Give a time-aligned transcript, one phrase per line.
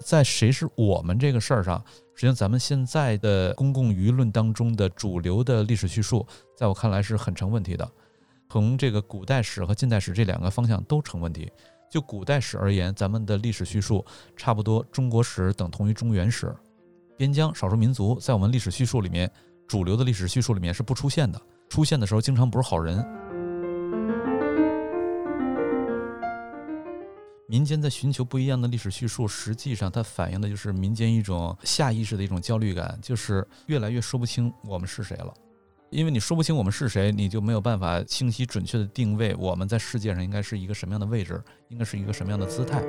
[0.00, 6.26] 在谁是我们这个事儿上，实际上咱们现在的公共舆论当中的主流的历史叙述，
[6.56, 7.86] 在我看来是很成问题的。
[8.48, 11.52] 从这个古代史和近代史这两个方向都成问题。
[11.90, 14.02] 就古代史而言，咱们的历史叙述
[14.34, 16.54] 差不多中国史等同于中原史，
[17.18, 19.30] 边疆少数民族在我们历史叙述里面，
[19.66, 21.38] 主流的历史叙述里面是不出现的。
[21.68, 23.06] 出现的时候，经常不是好人。
[27.50, 35.32] 民间在寻求不一样的历史叙述，实际上它反映的就是民间一种下意识的一种焦虑感，就是越来越说不清我们是谁了。
[35.88, 42.82] 因为你说不清我们是谁，你就没有办法清晰准确的定位我们在世界上应该是一个什么样的位置，应该是一个什么样的姿态。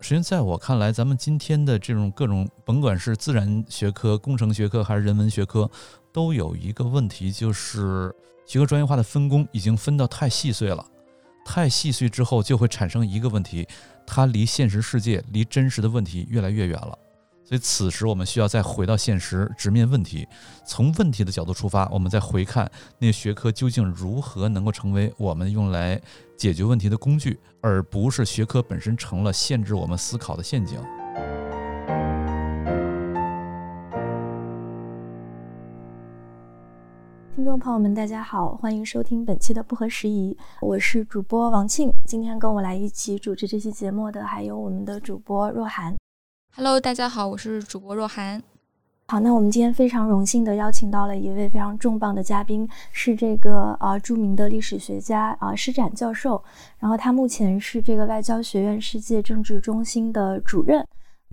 [0.00, 5.70] 实际上，在我看来，咱们今天的这种各种，甭管是自然学科、工程学科还是人文学科，
[6.12, 8.12] 都有一个问题，就是
[8.48, 10.82] 学科专业化的分工已经分到太细碎了。
[11.44, 13.68] 太细碎之后，就会产生一个问题，
[14.06, 16.98] 它离现实世界、离真实的问题越来越远了。
[17.44, 20.26] 所以，此时我们需要再回到现实，直面问题，
[20.66, 26.00] 从问题的角度出发，我们再回看那些学科究竟如何能够成为我们用来
[26.34, 30.78] 解决问题的工具，而不是学科本身成了限制我们思考的陷阱。
[37.38, 41.94] 听众朋友们，大家好，欢迎收听本期的不合时宜，我是主播王庆。
[42.04, 45.94] 今天跟我来一起主持这期节目的还有我们的主播若涵。
[46.56, 48.42] Hello，大家好，我是主播若涵。
[49.06, 56.42] 好，那我们今天非常荣幸的邀请到了一位非常重磅的嘉宾，是这个呃著名的历史学家啊施展教授。
[56.80, 60.84] 然后他目前是这个外交学院世界政治中心的主任。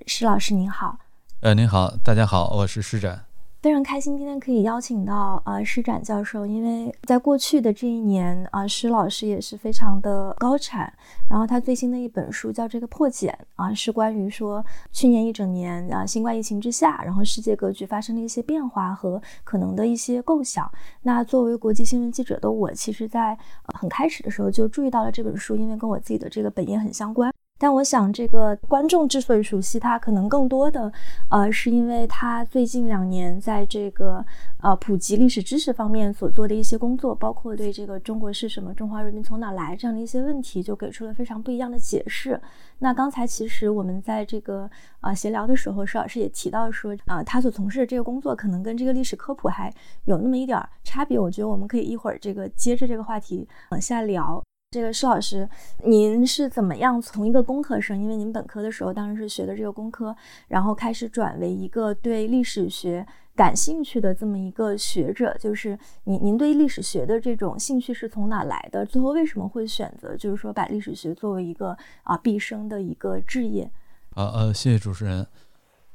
[0.05, 0.99] 施老师您好。
[1.41, 3.24] 呃，您好，大家好，我是施展。
[3.65, 10.93] 非常开心今天可以邀请到呃施展教授，因为在过去的这一年啊，施老师也是非常的高产。
[11.27, 20.71] 然后他最新的一本书叫这个破茧啊，是关于说去年一整年啊新冠疫情之下，然后世界格局发生了一些变化和可能的一些构想。
[21.01, 23.35] 那作为国际新闻记者的我，其实在
[23.73, 27.33] 很开始的时候就注意到了这本书，因为跟我自己的这个本业很相关。
[27.57, 30.91] 但我想，这个观众之所以熟悉他，可能更多的，
[31.29, 34.23] 呃，是因为他最近两年在这个
[34.61, 42.39] 呃普及历史知识方面所做的一些工作，包括对这个中国是什么、中华人民从哪来这样的一些问题，就给出了非常不一样的解释。
[42.79, 49.73] 那刚才其实我们在这个啊闲聊的时候，施老师也提到说，啊，他所从事的这个工作可能跟这个历史科普还
[50.03, 51.17] 有那么一点差别。
[51.17, 54.43] 我觉得我们可以一会儿这个接着这个话题往下聊。
[54.75, 55.47] 这个施老师，
[55.85, 60.13] 您是怎么样从一个工科生，因为您本科的时候当时是学的这个工科，
[60.49, 65.33] 然后开始转为一个对历史学感兴趣的这么一个学者？
[65.39, 68.85] 就是您，您对历史学的这种兴趣是从哪来的？
[68.85, 73.71] 最后为什么会选择，就是说把历史学作为一个啊毕生的一个志业？
[74.09, 75.25] 啊呃，谢谢主持人。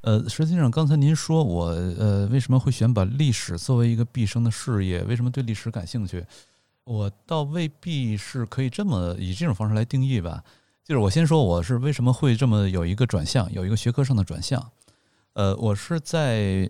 [0.01, 5.05] 呃，实际上刚才您说我呃为什么会选把历史作为一个毕生的事业？
[5.05, 6.25] 为什么对历史感兴趣？
[6.91, 10.43] 我倒未必是可以这么以这种方式来定义吧。
[10.85, 14.73] 就是我先说我是为什么会这么有一个转向，有一个学科上的转向。
[15.35, 16.69] 呃，我是在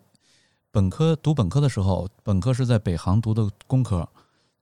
[0.70, 4.06] 本科读本科的时候，本科是在北航读的工科。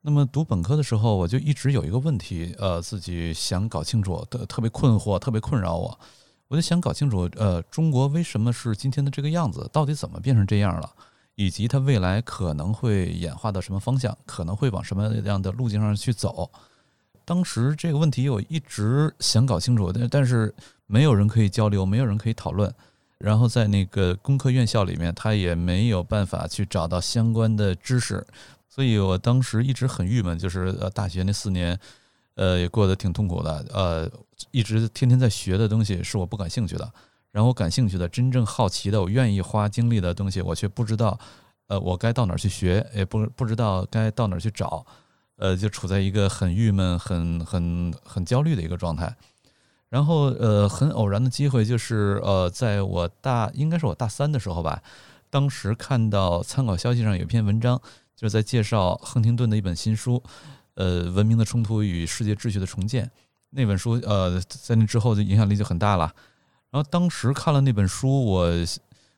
[0.02, 5.98] 那么读本科的时候，我就一直有一个问题，呃，自己想搞清楚，特特别困惑，特别困扰我。
[6.46, 9.68] 我就想搞清楚，呃，中国为什么是今天的这个样子？
[9.72, 10.88] 到底怎么变成这样了？
[11.40, 16.50] 以及它未来可能会演化到什么方向，可能会往什么样的路径上去走？
[17.24, 20.52] 当时这个问题我一直想搞清楚，但但是
[20.88, 22.74] 没有人可以交流，没有人可以讨论。
[23.18, 28.26] 然后在那个工科院校里面，他也没有办法去找到相关的知识，
[28.68, 31.78] 所以我当时一直很郁闷，就是呃大学那四年，
[32.34, 34.10] 呃也过得挺痛苦的，呃
[34.50, 36.92] 一直天天在学的东西是我不感兴趣的。
[37.30, 41.18] 然后我感兴趣的、真正好奇的、我愿意花精力的东西，我却不知道，
[41.66, 44.84] 呃，我该到哪儿去学，也不不知道该到哪儿去找，
[45.36, 49.14] 呃，就处在一个很郁闷、很很很焦虑的一个状态。
[49.90, 54.82] 然后，呃，很偶然的机会就是，呃，在我大应该是我大三的时候吧，
[55.30, 57.80] 当时看到参考消息上有一篇文章，
[58.14, 60.22] 就是在介绍亨廷顿的一本新书，
[60.74, 63.06] 呃，《文明的冲突与世界秩序的重建》
[63.50, 66.12] 那本书，呃，在那之后的影响力就很大了。
[66.82, 68.52] 当时看了那本书，我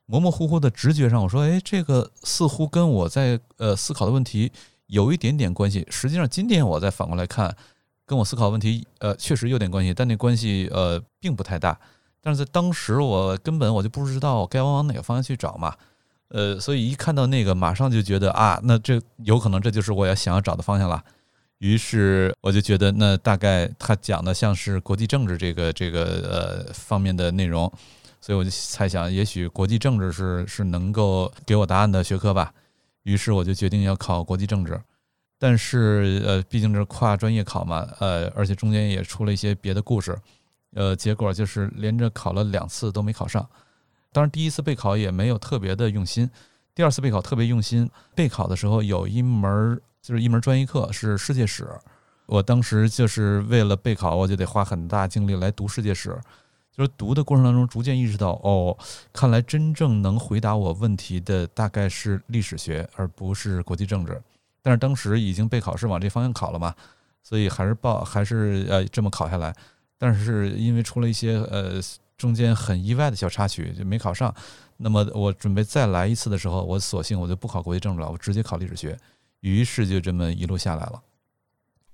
[0.07, 4.51] 模模糊糊的直觉上，我说：“哎，这个似乎跟我在呃思考的问题
[4.87, 7.57] 有一点点关系。”实际上，今天我再反过来看，
[8.05, 11.79] 跟我思考问题呃确实有点关系，但那关系呃并不太大。
[12.21, 15.75] 但是在当时，我根本我就不知道该往哪个方向去找嘛。
[16.29, 21.03] 呃，所以一看到那个，马上就觉得啊，那这有可能这就是我要想要找的方向了。
[21.61, 27.71] 于是我就觉得，那大概他讲的像是国际政治这个这个呃方面的内容，
[28.19, 32.53] 所以我就猜想，也许国际政治是是能够给我答案的学科吧。
[33.03, 34.81] 于是我就决定要考国际政治，
[35.39, 40.19] 但是呃，毕竟是跨专业考嘛，呃，而且中间也出了一些别的故事，
[40.75, 43.47] 呃，结果就是连着考了两次都没考上。
[44.13, 46.29] 当然，第一次备考也没有特别的用心，
[46.75, 47.89] 第二次备考特别用心。
[48.15, 51.69] 备考的时候有一门就是一门专业课是世界史，
[52.27, 56.19] 我当时就是为了备考，我就得花很大精力来读世界史。
[56.73, 58.77] 就是读的过程当中，逐渐意识到，哦，
[59.13, 64.21] 看来真正能回答我问题的大概是历史学，而不是国际政治。
[64.63, 66.75] 但是当时已经备考是往这方向考了嘛，
[67.23, 69.55] 所以还是报还是呃这么考下来。
[69.99, 71.81] 但是因为出了一些呃。
[72.21, 74.35] 中间很意外的小插曲就没考上，
[74.77, 78.95] 那么我准备再来一次的时候，我索性我就不考国际政治了，我直接考历史学，
[79.41, 81.03] 于是就这么一路下来了。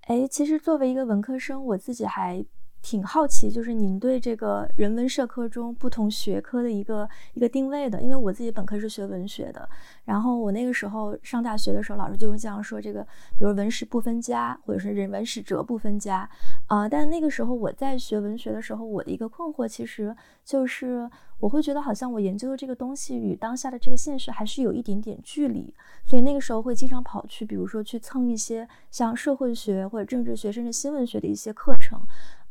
[0.02, 2.44] 哎，其实作为一个文科生，我自己还。
[2.82, 9.68] 挺好奇，就是您对这个人文社科中不同学科的一个一个定位的，因为我自己本科是学文学的，
[10.04, 13.02] 然后我那个时候上大学的时候，老师就会这样说，这个
[13.36, 16.30] 比如文史不分家，或者是人文史哲不分家，
[16.68, 20.14] 啊，但那个时候我在学文学的时候，我的一个困惑其实
[20.44, 25.74] 就是，我会觉得好像我研究的这个东西与当下的这个现实还是有一点点距离，
[26.06, 32.00] 所以那个时候会经常跑去，比如说去蹭一些像社会学或者政治学甚至新闻学的一些课程。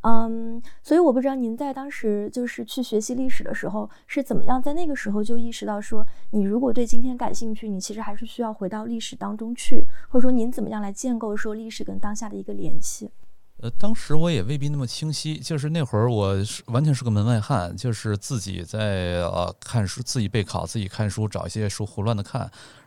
[0.08, 13.10] 嗯，所以我不知道您在当时就是去学习历史的时候是怎么样，在那个时候就意识到说，你如果对今天感兴趣，你其实还是需要回到历史当中去，或者说您怎么样来建构说历史跟当下的一个联系？
[13.58, 22.42] 呃，当时我也未必那么清晰，就是那会儿我是完全是个门外汉，就是自己在呃看书，自己备考，自己看书，找一些书胡乱的看，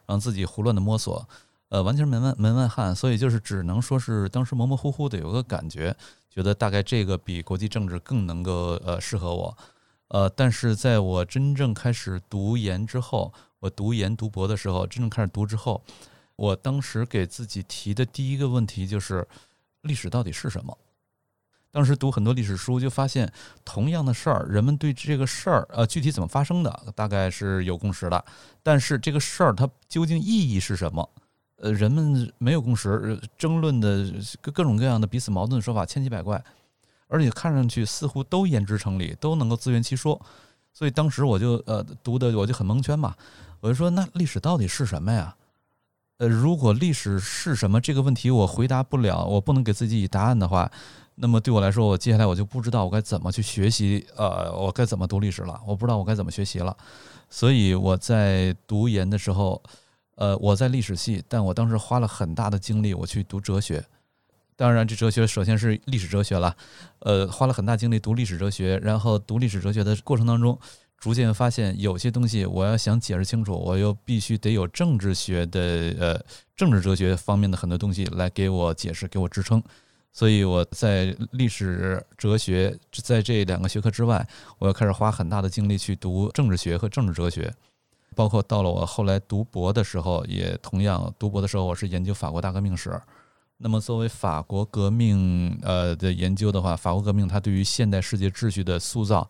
[0.07, 1.27] 然后自己胡乱的摸索，
[1.71, 5.97] 呃，完全是门外门外汉，所以就是只能说是当时模模糊糊的有个感觉。
[6.31, 9.59] 觉得大概这个比国际政治更能够呃适合我，
[10.09, 15.83] 呃，但是在我真正开始读研之后，我读研读博的时候，真正开始读之后，
[16.37, 19.27] 我当时给自己提的第一个问题就是
[19.83, 20.77] 历史到底是什么？
[21.71, 23.31] 当时读很多历史书，就发现
[23.65, 28.25] 同样的事儿，人们对这个事儿呃具体怎么发生的，大概是有共识的，
[28.63, 31.09] 但是这个事儿它究竟意义是什么？
[31.57, 34.07] 呃，人们没有共识，争论的
[34.41, 36.43] 各各种各样的彼此矛盾的说法千奇百怪，
[37.07, 40.21] 而且看上去似乎都言之成理，都能够自圆其说。
[40.73, 43.15] 所以当时我就呃读的我就很蒙圈嘛，
[43.61, 45.37] 我就说那历史到底是什么呀？
[46.19, 50.71] 呃，如果历史是什么这个问题我回答不了，我不能给自己以答案的话，
[51.15, 56.77] 那么对我来说，我接下来我就不知道我该怎么去学习，呃，我该怎么读历史了，我不知道我该怎么学习了。
[57.31, 59.63] 所以我在读研的时候。
[60.21, 63.85] 呃，我在历史系，但我当时花了很大的精力，我去读哲学。
[64.57, 66.57] 当然，这哲学首先是历史哲学了，
[66.99, 68.79] 呃，花了很大精力读历史哲学。
[68.79, 70.59] 然后读历史哲学的过程当中，
[70.99, 75.61] 逐渐发现有些东西我要想解释清楚，我又必须得有政治学的
[75.99, 76.21] 呃
[76.57, 79.63] 政治哲学方面的很多东西来给我解释，给我支撑。
[80.13, 84.27] 所以我在历史哲学在这两个学科之外，
[84.59, 87.55] 我要开始花很大的精力去读政治学和政治哲学。
[88.17, 93.01] 包括到了我后来读博的时候，也同样读博的时候，我是研究法国大革命史。
[93.59, 99.29] 那么作为法国革命呃的研究的话，法国革命它对于现代世界秩序的塑造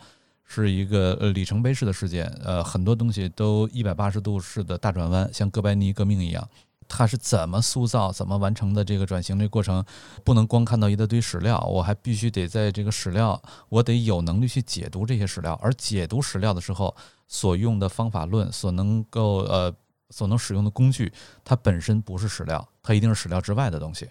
[0.49, 2.26] 是一个呃里程碑式的事件。
[2.43, 6.49] 呃，很多东西都一百八十度式的大转弯，像哥白尼革命一样。
[6.90, 9.85] 它是怎么塑造、怎么完成的这个转型这过程，
[10.25, 13.38] 不能光看到一大堆史料，我还必须得在这个史料，
[13.69, 15.52] 我得有能力去解读这些史料。
[15.62, 19.71] 而解读史料的时候，所用的方法论，所能够呃，
[20.09, 21.12] 所能使用的工具，
[21.45, 24.09] 它本身不是史料，它一定是史料之外的东西。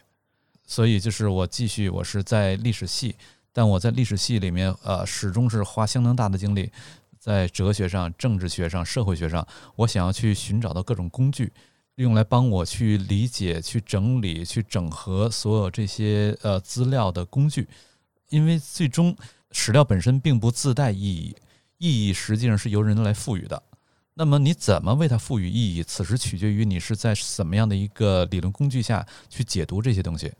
[0.68, 3.16] 所以就是我继续，我是在历史系，
[3.58, 6.72] 但我在历史系里面，呃，始终是花相当大的精力
[7.18, 9.48] 在哲学上、政治学上、社会学上，
[9.78, 11.52] 我想要去寻找到各种工具。
[11.96, 17.68] 用来帮我去理解、去整理、去整合所有这些呃资料的工具，
[18.30, 19.18] 因为最终
[19.50, 21.36] 史料本身并不自带意义，
[21.80, 23.64] 意义实际上是由人来赋予的。
[24.14, 30.32] 那么你怎么为它赋予意义，此时取决于你是在什么样的一个理论工具下去解读这些东西。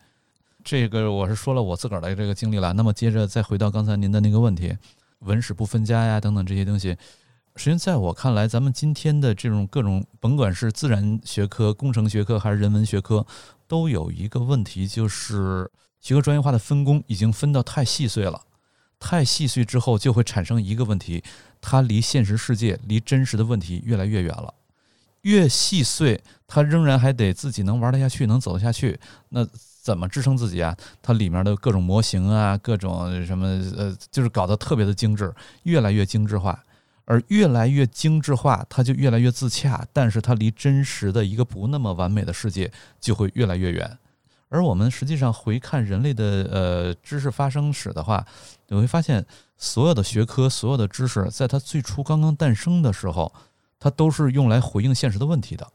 [0.70, 2.74] 这个我是说了我自个儿的这个经历了。
[2.74, 4.76] 那么接着再回到刚才您的那个问题，
[5.20, 6.90] 文史不分家呀等等这些东西。
[7.56, 13.26] 实际上，在我看来，咱们今天的这种各种，甭管是自然学科、工程学科还是人文学科，
[13.66, 15.72] 都有一个问题，就是
[16.02, 18.42] 学科专业化的分工已经分到太细碎了。
[19.00, 21.24] 太细碎之后，就会产生一个问题：
[21.62, 24.54] 它离现实世界、离真实的问题越来越远了。
[25.22, 29.00] 越细碎，它仍然还得自己能玩得下去，能走得下去。
[29.30, 29.48] 那
[29.88, 30.76] 怎么支撑自己啊？
[31.02, 36.62] 它里面的各种模型啊，各种什么呃，就是搞得特别的精致，越来越精致化。
[37.06, 43.98] 而越来越精致化，它就越来越自洽，但是它离真实的一个不那么完美的世界就会越来越远。
[44.50, 48.26] 而我们实际上回看人类的呃知识发生史的话，
[48.68, 49.26] 你会发现，
[49.56, 53.34] 所有的学科、所有的知识，在它最初刚刚诞生的时候，
[53.80, 55.66] 它都是用来回应现实的问题的，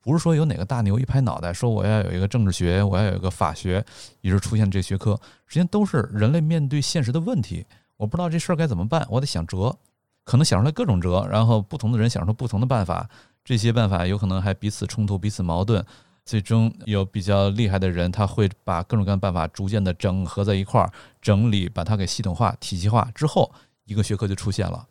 [0.00, 3.84] 不是说有哪个大牛一拍脑袋说我要有一个政治学，我要有一个法学，
[4.22, 7.66] 于是出现这学科，实际上都是人类面对现实的问题，
[7.96, 9.76] 我不知道这事儿该怎么办，我得想辙。
[10.24, 13.08] 可能想出来各种辙，然后不同的人想出不同的办法，
[13.44, 15.84] 这些办法有可能还彼此冲突、彼此矛盾。
[16.24, 23.50] 最终有比较厉害的人，他会把各种各样的办法逐渐的整合在一块儿，整理把它给系统化、体系化之后，
[23.86, 24.86] 一个学科就出现了。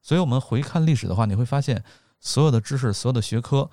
[0.00, 1.82] 所以，我们回看历史的话，你会发现，
[2.20, 3.68] 所有的知识、所有的学科，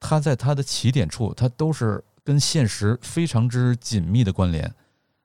[0.00, 4.74] 它在它的起点处，它都是跟现实非常之紧密的关联。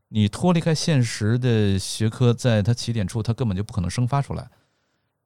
[0.10, 4.50] 你脱离开现实的学科，在它起点处，它根本就不可能生发出来。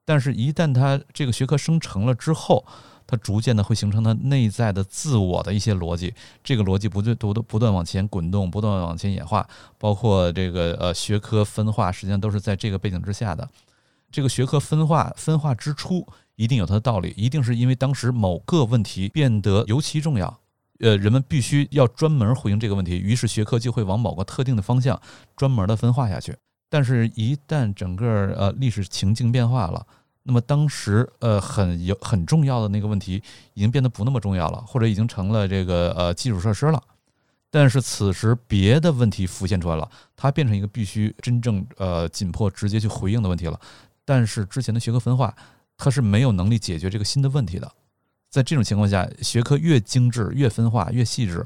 [0.06, 2.66] 但是，一旦它这个学科生成了之后，
[3.08, 9.48] 它逐渐的会形成它内在的自我的一些逻辑，这个逻辑不断不断不断往前滚动，不断往前演化，
[9.78, 13.48] 包括这个呃学科分化，实际上都是在这个背景之下的。
[14.12, 16.06] 这个学科分化分化之初，
[16.36, 20.40] 一定有它的道理，一定是因为当时某个问题变得尤其重要，
[20.80, 25.00] 呃，人们必须要专门回应这个问题，于是学科就会往某个特定的方向
[25.36, 26.36] 专门的分化下去。
[26.70, 29.86] 但是，一旦整个呃历史情境变化了，
[30.24, 33.22] 那么当时呃很有很重要的那个问题
[33.54, 36.82] 已经变得不那么重要了，或者已经成了这个呃基础设施了。
[37.52, 43.60] 但是此时别的问题浮现出来了，它变成一个必须真正呃紧迫直接去回应的问题了。
[44.04, 45.36] 但是之前的学科分化，
[45.78, 47.72] 它是没有能力解决这个新的问题的。
[48.30, 51.46] 在这种情况下，学科越精致、越分化、越细致，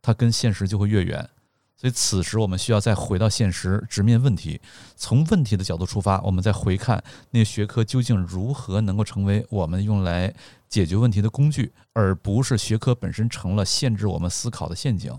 [0.00, 1.28] 它跟现实就会越远。
[1.76, 4.60] 所以，此时我们需要再回到现实，直面问题，
[4.96, 10.34] 从问题的角度出发，我们再回看那学科究竟如何能够成为我们用来
[10.68, 15.16] 解决问题的工具，而不是学科本身成了限制我们思考的陷阱。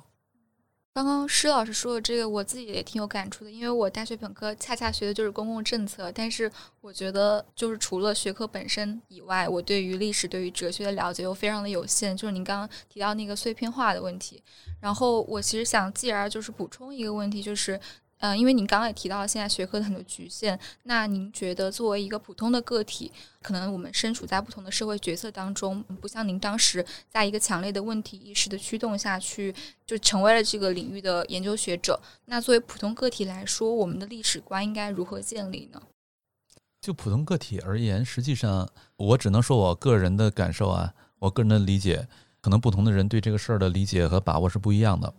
[0.91, 12.17] 刚刚施老师说的这个，我自己也挺有感触的，因为我大学本科恰恰学的就是公共政策，但是我觉得就是除了学科本身以外，我对于历史、对于哲学的了解又非常的有限。
[12.17, 14.43] 就是您刚刚提到那个碎片化的问题，
[14.81, 17.79] 然后我其实想继而就是补充一个问题，就是。
[18.19, 23.09] 嗯，因为您刚刚也提到了现在学科的很多局限，那您觉得作为一个普通的个体，
[23.41, 31.97] 可能我们身处在不同的社会角色当中，不像您当时在一个强烈的问题意识的驱动下去，就成为了这个领域的研究学者。
[32.25, 35.81] 那作为普通个体来说，我们的历史观应该如何建立呢？
[36.81, 42.07] 就普通个体而言，实际上我只能说我个人的感受啊，我个人的理解，
[42.41, 45.13] 可能不同的人对这个事儿的理解和把握是不一样的。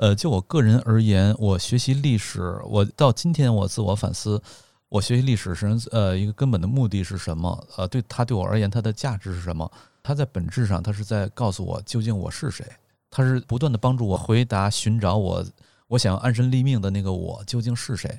[0.00, 4.42] 呃，就我个人而言，我学习历史，我到今天我自我反思，
[4.88, 7.66] 我学习历史是呃一个根本的目的是什么？
[7.76, 9.70] 呃，对它对我而言，它的价值是什么？
[10.02, 12.64] 它在本质上，它是在告诉我究竟我是谁？
[13.10, 15.44] 它是不断的帮助我回答、寻找我
[15.86, 18.18] 我想要安身立命的那个我究竟是谁？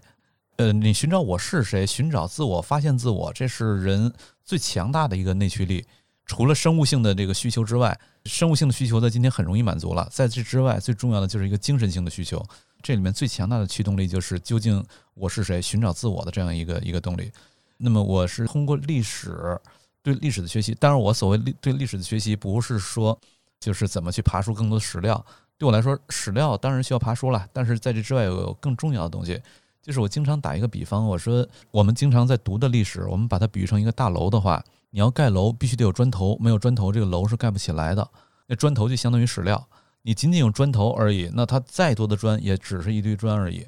[0.58, 1.84] 呃，你寻找我是谁？
[1.84, 4.14] 寻找自我、发现自我，这是人
[4.46, 5.84] 最强大的一个内驱力。
[6.32, 10.08] 除了生物性的这个需求之外，生物性的需求在今天很容易满足了。
[10.10, 12.42] 在这之外，最重要的就是一个精神性的需求。
[12.82, 14.82] 这里面最强大的驱动力就是究竟
[15.14, 17.30] 我是谁，寻找自我的这样一个一个动力。
[17.76, 19.60] 那么，我是通过历史
[20.02, 20.74] 对历史的学习。
[20.80, 23.20] 当然，我所谓对历史的学习，不是说
[23.60, 25.26] 就是怎么去爬出更多的史料。
[25.58, 27.46] 对我来说，史料当然需要爬书了。
[27.52, 29.38] 但是在这之外，有更重要的东西，
[29.82, 34.64] 就是我经常打一个比方，我说我们经常在读的历史，我们把它比喻成一个大楼的话。
[34.92, 38.08] 你要盖楼，必须得有砖头，没有砖头，这个楼是盖不起来的。
[38.46, 39.68] 那砖头就相当于史料，
[40.02, 43.66] 你仅仅有砖头而已，那它再多的砖也只是一堆砖而已。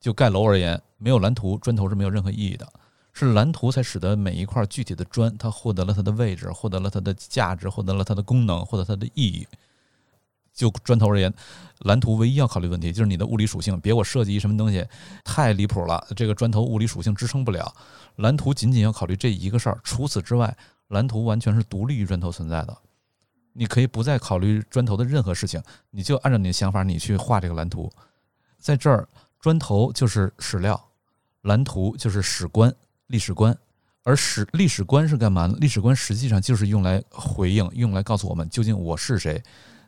[0.00, 2.66] 就盖楼而言，没有蓝图，砖头是没有任何意义的。
[3.12, 9.46] 是蓝图才使得每一块具体的砖，它获得了它的位置，获得了它的价值，获得了它的功能，获得它的意义。
[10.52, 11.32] 就砖头而言，
[11.80, 14.86] 蓝图唯一要考虑问题就是你的物理属性，别我设计一什么东西
[15.22, 17.74] 太离谱了，这个砖头物理属性支撑不了。
[18.16, 20.56] 蓝图仅仅要考虑这一个事儿，除此之外，
[20.88, 22.76] 蓝图完全是独立于砖头存在的。
[23.52, 27.90] 你可以不再考虑砖头的任何事情，你就按照你的想法，你去画这个蓝图。
[28.58, 29.08] 在这儿，
[29.40, 30.88] 砖头就是史料，
[31.42, 32.74] 蓝图就是史观、
[33.06, 33.56] 历史观。
[34.02, 35.56] 而史历史观是干嘛呢？
[35.60, 39.42] 历史观实际上就是用来回应，用来告诉我们究竟我是谁。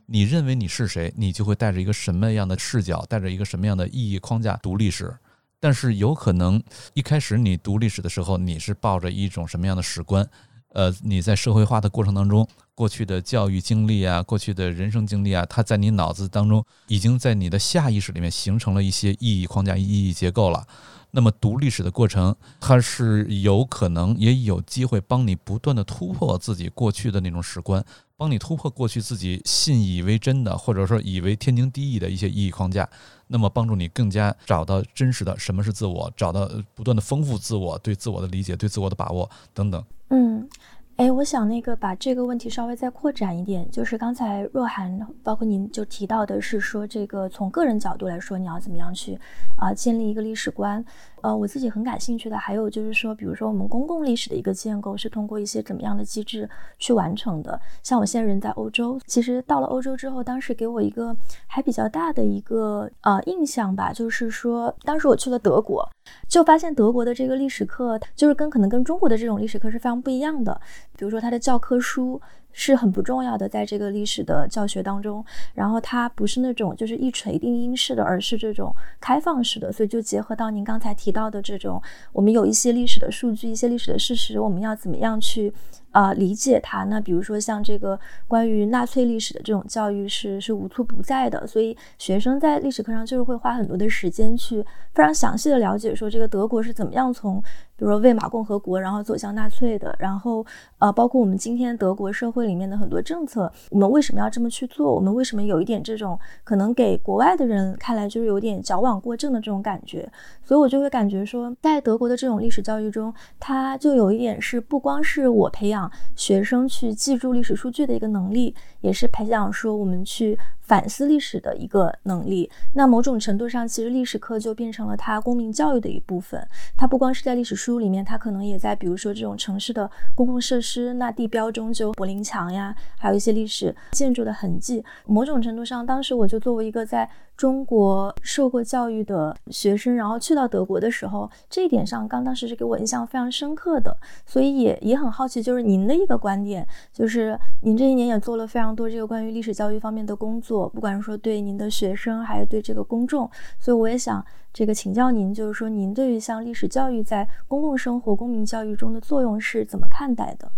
[0.07, 5.15] 你认为你是谁，你就会带着一个什么样的视角，带着一个什么样的意义框架读历史。
[5.61, 6.63] 但是有可能
[6.95, 10.29] 一开始你读历史的时候，你是抱着一种什么样的史观？
[10.75, 20.67] 呃，你在社会化的过程当中，过去的教育经历啊，过去的人生经历啊，它在你脑子当中已经在你的下意识里面形成了一些意义框架、意义结构了。
[21.11, 27.83] 那么读历史的过程，它是有可能也有机会帮你不断的突破自己过去的那种史观，
[28.19, 32.87] 帮你突破过去自己信以为真的，或者说以为天经地义的一些意义框架，
[33.29, 39.83] 那么帮助你更加找到真实的什么是自我，找到不断的丰富自我对自我的理解、对自我的把握等等。
[40.09, 40.49] 嗯。
[40.97, 49.17] 哎，我想那个把这个问题稍微再扩展一点，就是刚才若涵包括您就提到的是说，这个从个人角度来说，你要怎么样去
[49.57, 50.85] 啊建立一个历史观？
[51.23, 56.49] 呃，我自己很感兴趣的还有就是说，比如说我们公共历史的一个建构是通过一些怎么样的机制
[56.79, 57.61] 去完成的？
[57.83, 65.89] 像我现在人在欧洲，其实到了欧洲之后，当时给我一个还比较大的一个呃印象吧，就是说当时我去了德国，
[66.29, 70.61] 就发现德国的这个历史课就是跟可能跟中国的这种历史课是非常不一样的。
[70.97, 72.21] 比如说它的教科书。
[72.53, 75.25] 是很不重要的，在这个历史的教学当中，
[75.55, 81.81] 然后它不是那种就是一锤定音式的，而是这种开放式的，所以就结合到您刚才提到的这种，
[82.13, 85.53] 我们有一些历史的数据，一些历史的事实，我们要怎么样去？
[85.99, 86.85] 啊，理解它。
[86.85, 94.65] 那比如说像这个关于纳粹历史的这种教育是是无处不在的，所以学生在历史课上就是会花很多的时间去
[94.95, 97.43] 非常详细的了解说这个德国是怎么样从
[97.77, 100.47] 比如说魏玛共和国然后走向纳粹的，然后
[100.79, 104.95] 呃包括我们今天德国社会里面的很多政策，我们为什么要这么去做？
[104.95, 110.09] 我们为什么有一点这种可能给国外的人看来就是有点矫枉过正的这种感觉？
[110.45, 115.88] 所以我就会感觉说，在德国的这种历史教育中，它就有一点是不光是我培养。
[116.17, 122.51] 学生去记住历史数据的一个能力，也是培养说我们去反思历史的一个能力。
[122.75, 126.47] 那某种程度上，其实历史课就变成了他公民教育的一部分。
[126.77, 134.85] 它不光是在历史书里面，它可能也在比如说这种城市的公共设施，那地标中就柏林墙呀，还有一些历史建筑的痕迹。
[135.07, 143.97] 某种程度上，当时我就作为一个在中国受过教育的学生，然后去到德国的时候，这一点上刚当时是给我印象非常深刻的，
[144.27, 160.51] 所以也也很好奇，就是您的一个观点，就是您这一年也做了非常多这个关于历史教育方面的工作，不管是说对您的学生，还是对这个公众，所以我也想这个请教您，就是说您对于像历史教育在公共生活、公民教育中的作用是怎么看待的？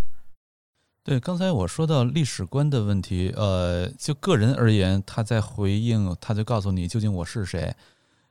[1.02, 7.74] 对，刚才我说到历史观的问题，呃，就个人而言，他在回应，他就告诉你究竟我是谁，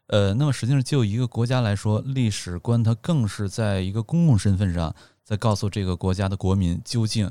[0.06, 7.30] 呃，那么实际上就一个国家来说，历史观它更是在一个公共身份上，在告诉这个国家的国民究竟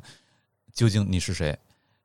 [0.75, 1.57] 究竟你是谁。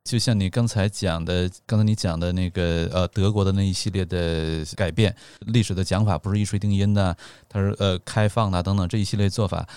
[0.03, 7.17] 就像你刚才讲的，刚才你讲的那个呃，德国的那一系列的改变，历史的讲法不是一锤定音的，
[7.49, 9.67] 它是呃开放的等等这一系列做法。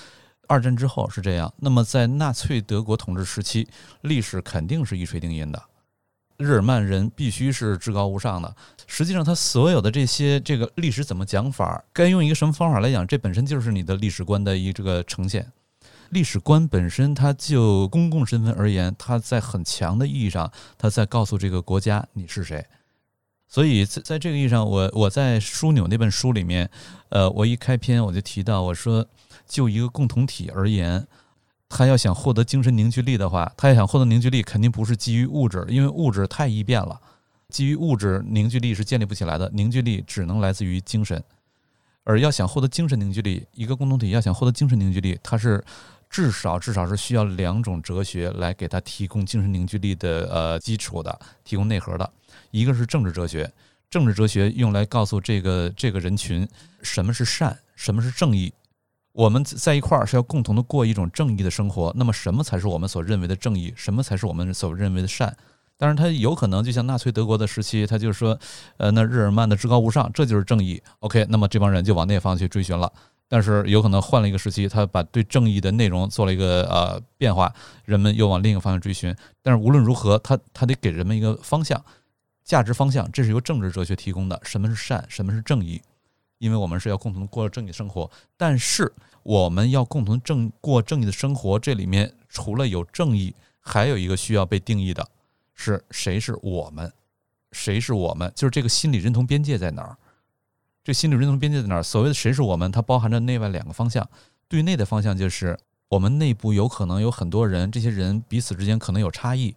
[0.48, 3.66] 二战之后是这样，那么在纳粹德国统治时期，
[4.02, 5.62] 历史肯定是一锤定音的，
[6.36, 8.54] 日耳曼人必须是至高无上的。
[8.86, 15.50] 实际上，他所有的这些这个历史怎么讲法，该用一个什么方法来讲，这本身就是你的历史观的一这个呈现。
[16.10, 22.64] 历史观本身，它就公共身份而言，它在很强的意义上，它在告诉这个国家你是谁。
[23.48, 26.70] 所以在在这个意义上，我我在枢纽那本书里面，
[27.08, 29.06] 呃，我一开篇我就提到，我说。
[29.46, 31.06] 就一个共同体而言，
[31.68, 37.00] 他要想获得精神凝聚力的话，他要想获得凝聚力，肯定不是基于物质，因为物质太易变了。
[37.48, 41.22] 基于物质凝聚力是建立不起来的，凝聚力只能来自于精神。
[42.02, 45.64] 而要想获得精神凝聚力，一个共同体要想获得精神凝聚力，它是
[46.08, 52.08] 至少至少是需要两种哲学来给他提供精神凝聚力的呃基础的，提供内核的。
[52.52, 53.52] 一个是政治哲学，
[53.90, 56.48] 政治哲学用来告诉这个这个人群
[56.82, 58.52] 什么是善，什么是正义。
[59.16, 61.90] 我们在一块儿是要共同的过一种正义的生活。
[61.96, 63.72] 那么，什么才是我们所认为的正义？
[63.74, 65.34] 什么才是我们所认为的善？
[65.78, 68.38] 当然，他有可能就像纳粹德国的时期，他就是说，
[68.76, 70.82] 呃，那日耳曼的至高无上，这就是正义。
[70.98, 72.92] OK，那么这帮人就往那方去追寻了。
[73.26, 77.50] 但是，有可能换了一个时期，他把对正义的内容做了一个呃变化，
[77.86, 79.16] 人们又往另一个方向追寻。
[79.42, 81.82] 但是无论如何，他他得给人们一个方向，
[82.44, 84.38] 价值方向，这是由政治哲学提供的。
[84.44, 85.02] 什么是善？
[85.08, 85.80] 什么是正义？
[86.38, 95.08] 因为我们是要共同过正义的生活，但是我们要共同正过正义的生活，这里面除了有正义，还有一个需要被定义的，
[95.54, 96.92] 是谁是我们？
[97.52, 98.30] 谁是我们？
[98.34, 99.96] 就是这个心理认同边界在哪儿？
[100.84, 101.82] 这心理认同边界在哪儿？
[101.82, 104.08] 所谓的谁是我们，它包含着内外两个方向。
[104.46, 109.54] 对内的方向就是我们内部有可能有很多人，这些人彼此之间可能有差异，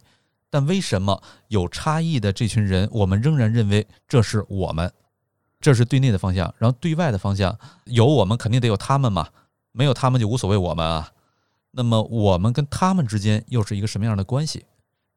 [0.48, 4.90] 但为什么有差异的这群人，我们仍然认为这是我们？
[5.60, 9.28] 这是对内的方向，然后对外的方向有我们肯定得有他们嘛，
[9.72, 11.12] 没有他们就无所谓我们啊。
[11.72, 14.64] 那么我们跟他们之间又是一个什么样的关系？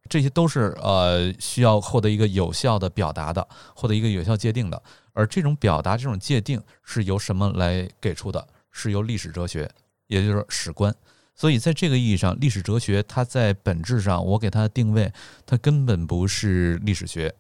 [0.10, 4.84] 这些都是呃需要获得一个有效的表达的，获得一个有效界定的。
[5.14, 8.46] 而这种表达、这种界定是由什么来给出的？
[8.70, 9.72] 是由历史哲学，
[10.08, 10.94] 也就是史观。
[11.36, 15.12] 所以在这个意义上，历史哲学它在本质上，我给它的定位，
[15.46, 17.34] 它根本不是历史学。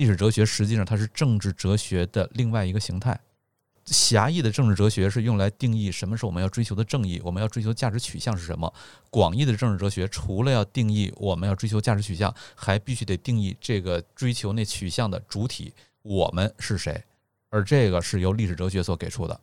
[0.00, 3.20] 历史哲学实际上它是政治哲学的另外一个形态。
[3.84, 8.72] 狭义的政治哲学是用来定义什么是我们要追求的正义，我们要追求价值取向是什么。
[9.10, 17.04] 广义的政治哲学除了要定义我们要追求价值取向，还必须得定义这个追求那取向的主体我们是谁，
[17.50, 19.38] 而这个是由历史哲学所给出的。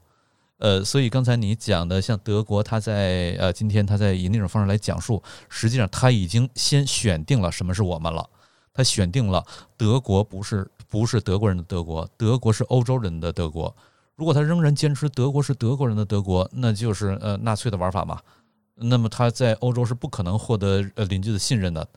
[0.57, 8.27] 呃，所以刚才你讲的像德国，他在呃今天他在以那种方式来讲述，实际上他已经先选定了什么是我们了，
[8.77, 9.43] 他选定了
[9.75, 13.75] 德国不是不是德国人的德国，德国是欧洲人的德国。
[14.15, 18.21] 如果他仍然坚持德国是德国人的德国，那就是呃纳粹的玩法嘛。
[18.75, 21.87] 那么他在欧洲是不可能获得呃邻居的信任的，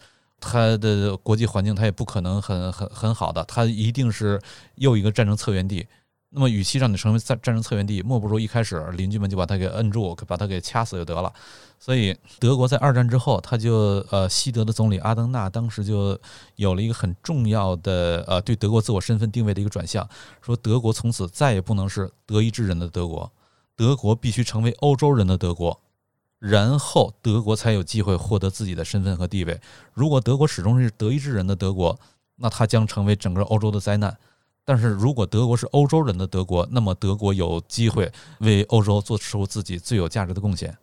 [0.40, 4.40] 他的国际环境他也不可能很很很好的，他一定是
[4.76, 5.86] 又一个战争策源地。
[6.32, 11.32] 那么，与其让你成为战战争策源地，莫不如一开始邻居们就把他给摁住，把他给掐死就得了。
[11.80, 16.16] 所以，德国在二战之后，他就呃，西德的总理阿登纳当时就
[16.54, 20.08] 有了一个很重要的呃，对德国自我身份定位的一个转向，
[20.40, 23.32] 说德国从此再也不能是德意志人的德国，
[23.74, 25.80] 德国必须成为欧洲人的德国，
[26.38, 29.60] 然后德国才有机会获得自己的身份和地位。
[29.94, 31.98] 如果德国始终是德意志人的德国，
[32.36, 34.16] 那它将成为整个欧洲的灾难。
[34.70, 40.78] 但是如果德国是欧洲人的德国，那么德国有机会为欧洲做出自己最有价值的贡献。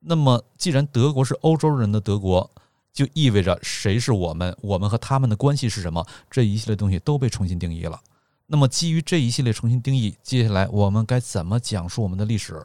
[0.00, 2.50] 那么，既然德国是欧洲人的德国，
[2.92, 7.98] 就意味着谁是我们，我们和他们的关系是什么，这一系列东西都被重新定义了。
[8.44, 12.62] 那么，基于这一系列重新定义，接下来我们该怎么讲述我们的历史？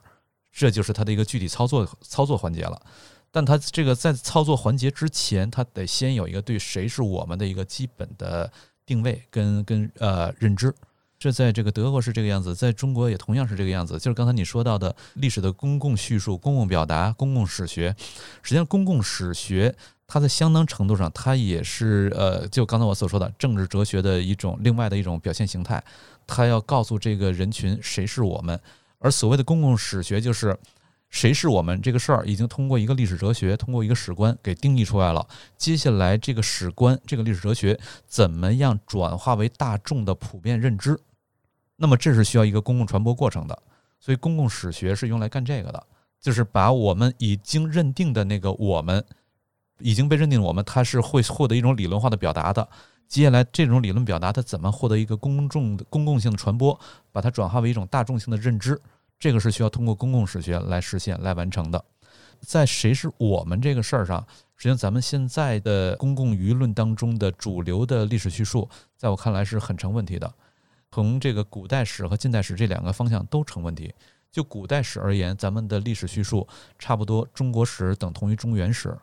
[0.52, 2.82] 这就是它的一个具体操作操作环节了。
[3.32, 8.52] 但它这个在操作环节之前，它得先有一个对谁是我们的一个基本的。
[8.86, 10.74] 定位跟跟呃认知，
[11.20, 13.96] 这在这个德国是这个样子，在中国也同样是这个样子。
[14.00, 17.96] 就是刚才你说到的历史的公共叙述、公共表达、公共史学，
[18.42, 19.74] 实际上公共史学
[20.08, 25.84] 它在相当程度上，它也是呃，就刚才我所说的政治哲学的一种另外的一种表现形态。
[26.28, 28.60] 它要告诉这个人群谁是我们，
[29.00, 30.58] 而所谓的公共史学就是。
[31.14, 35.26] 谁是我们这个事儿，已经通过一个历史哲学，通过一个史观给定义出来了。
[35.60, 41.00] 接下来，这个史观、这个历史哲学怎么样转化为大众的普遍认知？
[41.76, 43.58] 那么，这是需要一个公共传播过程的。
[44.00, 45.86] 所以，公共史学是用来干这个的，
[46.20, 49.06] 就是把我们已经认定的那个我们
[49.78, 52.68] 已经被认定的我们，它是会获得一种理论化的表达的。
[53.08, 56.78] 接下来，这种理论表达它怎么获得一个公众的公共性的传播，
[57.12, 58.82] 把它转化为一种大众性的认知？
[59.20, 61.84] 这个是需要通过公共史学来实现、来完成的。
[62.40, 64.26] 在谁是我们这个事儿上，
[64.58, 70.34] 实际上咱们现在的公共舆论当中的主流的历史叙述，在我看来是很成问题的。
[70.92, 73.94] 从这个古代史和近代史这两个方向都成问题。
[74.30, 76.48] 就古代史而言，咱们的历史叙述
[76.80, 78.98] 差不多，中国史等同于中原史。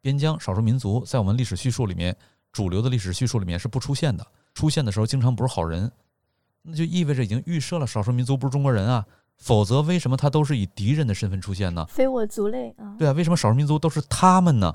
[0.00, 2.14] 边疆少数民族在我们历史叙述里面，
[2.52, 4.24] 主流的历史叙述里面是不出现的。
[4.54, 5.90] 出现的时候，经常不是好人，
[6.62, 9.06] 那就意味着已经预设了少数民族不是中国人啊。
[9.36, 11.86] 否则，为什么他都是以敌人的身份出现呢？
[11.88, 12.96] 非我族类啊！
[12.98, 14.74] 对啊，为什么少数民族都是他们呢？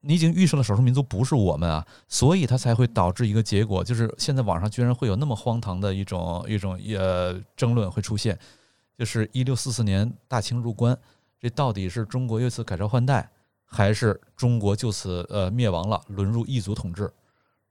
[0.00, 8.38] 你已经预设了少数民族不是我们啊，所以他才会导致一个结果，就是现在网上居然会有那么荒唐的一种一种呃争论会出现，
[8.96, 10.96] 就是一六四四年大清入关，
[11.40, 13.28] 这到底是中国又一次改朝换代，
[13.64, 17.10] 还是中国就此呃灭亡了，沦入异族统治？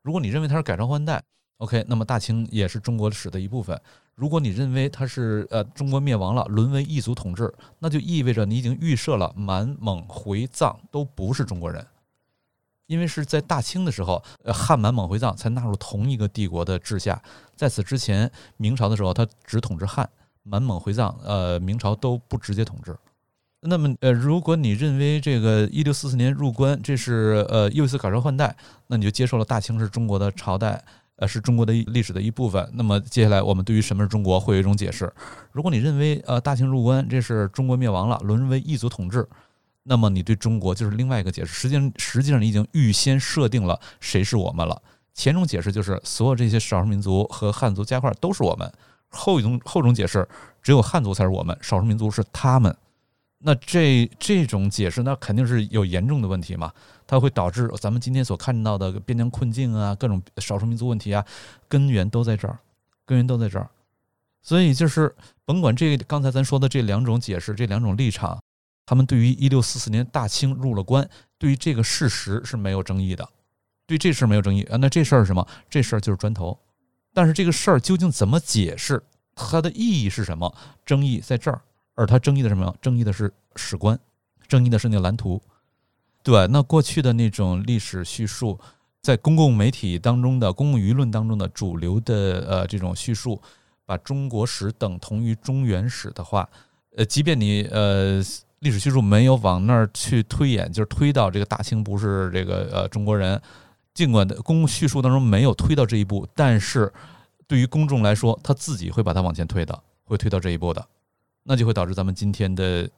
[0.01, 1.23] 如果你认为它是改朝换代
[1.57, 3.79] ，OK，那么大清也是中国史的一部分。
[4.15, 11.85] 如果你认为他是呃中国灭亡了，沦为异族统治，那就意味着你已经预设了满蒙回藏都不是中国人，
[12.87, 17.21] 因为是在大清的时候，呃汉满蒙回藏才纳入同一个帝国的治下，
[17.57, 20.09] 在此之前，明朝的时候他只统治汉，
[20.43, 22.95] 满蒙回藏，呃明朝都不直接统治。
[23.59, 28.55] 那么呃如果你认为这个一六四四年入关这是呃又一次改朝换代，
[28.87, 30.81] 那你就接受了大清是中国的朝代。
[31.17, 32.69] 呃，是中国的历史的一部分。
[32.73, 35.11] 那么接下来，我们对于什么是中国会有一种解释。
[35.51, 39.27] 如果你认为呃大清入关这是中国灭亡了，沦为异族统治，
[39.83, 41.53] 那么你对中国就是另外一个解释。
[41.53, 44.81] 实际上，实际上你已经预先设定了谁是我们了。
[45.13, 48.71] 前种解释就是所有这些少数民族和汉族加块都是我们。
[49.09, 50.27] 后一种后种解释，
[50.61, 52.75] 只有汉族才是我们，少数民族是他们。
[53.39, 56.73] 那这这种解释，那肯定是有严重的问题嘛？
[57.07, 61.25] 它会导致咱们今天所看到的边疆困境啊，各种少数民族问题啊，
[61.67, 62.59] 根源都在这儿，
[63.05, 63.69] 根源都在这儿。
[64.41, 68.39] 所以就是甭管这刚才咱说的这两种解释，这两种立场，
[68.85, 73.27] 他们对于一六四四年大清入了关，对于这个事实是没有争议的，
[73.87, 74.77] 对这事儿没有争议啊。
[74.77, 75.47] 那这事儿是什么？
[75.69, 76.57] 这事儿就是砖头。
[77.13, 79.01] 但是这个事儿究竟怎么解释？
[79.35, 80.53] 它的意义是什么？
[80.85, 81.61] 争议在这儿，
[81.95, 82.75] 而它争议的什么？
[82.81, 83.99] 争议的是史观，
[84.47, 85.41] 争议的是那个蓝图。
[86.25, 88.59] 对，那过去的那种历史叙述，
[88.99, 93.39] 在公共媒体当中的公共舆论当中的主流的呃这种叙述，
[93.85, 96.49] 把中国史等同于中原史的话，
[96.97, 98.17] 呃，即便你呃
[98.61, 103.39] 历史叙述没有往那儿去推演，就是推到这个大清不是这个呃中国人，
[103.93, 106.91] 尽管的公共叙述当中没有推到这一步，但是。
[107.47, 110.83] 对于公众来说，他自己会把它往前推的，会推到这一步的，
[111.43, 112.89] 那就会导致咱们今天的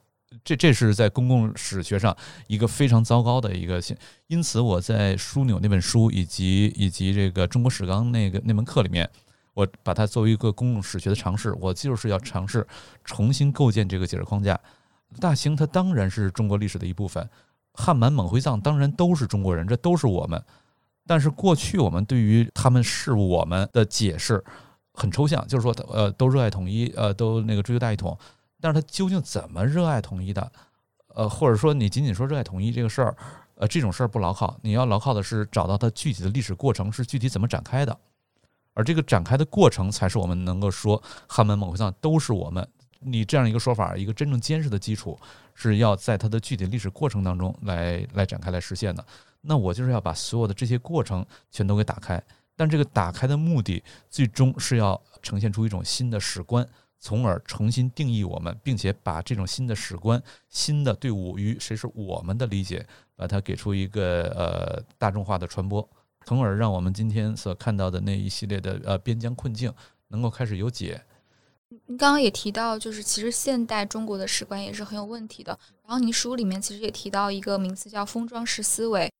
[0.44, 3.96] 这这是在公共史学上一个非常糟糕的一个现。
[4.26, 9.08] 因此，我在枢纽那本书以及以及这个中国史纲那个那门课里面，
[9.54, 12.66] 我把它作为一个公共史学的尝试，我就是要尝试
[13.04, 14.58] 重新构建这个解释框架。
[15.18, 17.26] 大清它当然是中国历史的一部分，
[17.72, 20.42] 汉满蒙回藏当然都是中国人，这都是我们。
[21.06, 24.44] 但是过去我们对于他们是我们的解释
[24.92, 28.16] 很抽象，就是说，呃，都热爱统一，呃，都那个追求大一统。
[28.60, 30.52] 但是他究竟怎么热爱统一的？
[31.14, 33.16] 呃，或者说你仅仅说热爱统一这个事儿，
[33.56, 34.56] 呃，这种事儿不牢靠。
[34.62, 37.98] 你要牢靠的是找到它具体的历史过程是具体怎么展开的，
[38.74, 42.66] 而这个展开的过程才是我们能够说汉满蒙回藏都是我们。
[43.00, 45.16] 你这样一个说法，一个真正坚实的基础
[45.54, 49.04] 是要在它的具体历史过程当中来来展开来实现的。
[49.40, 52.20] 那我就是要把所有的这些过程全都给打开，
[52.56, 65.88] 但这个打开的目的最终是要呈现出一种新的史观，从而重新定义我们，并且把这种新的史观、新的对我与谁是我们的理解，把它给出一个呃大众化的传播，
[66.24, 69.72] 从而让我们今天所看到的那一系列的呃边疆困境
[70.08, 71.02] 能够开始有解。
[71.86, 75.58] 您刚刚也提到，就是其实现代中国的史观也是很有问题的。
[75.84, 79.10] 然后您书里面其实也提到一个名词叫封装式思维。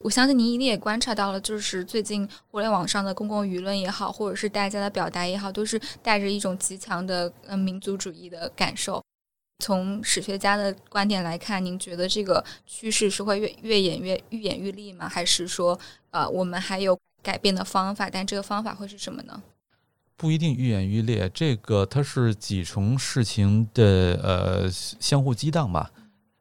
[0.00, 9.02] 我相信您一定也观察到了，就是最近互联网上的公共舆论也好，或者是大家的表达也好，都是带着一种极强的呃民族主义的感受。
[9.62, 15.06] 从史学家的观点来看，您觉得这个趋势是会越越演越愈演愈烈吗？
[15.06, 15.78] 还是说，
[16.12, 18.08] 呃，我们还有改变的方法？
[18.08, 19.42] 但这个方法会是什么呢？
[20.16, 25.90] 不一定愈演愈烈，这个它是几重事情的呃相互激荡吧。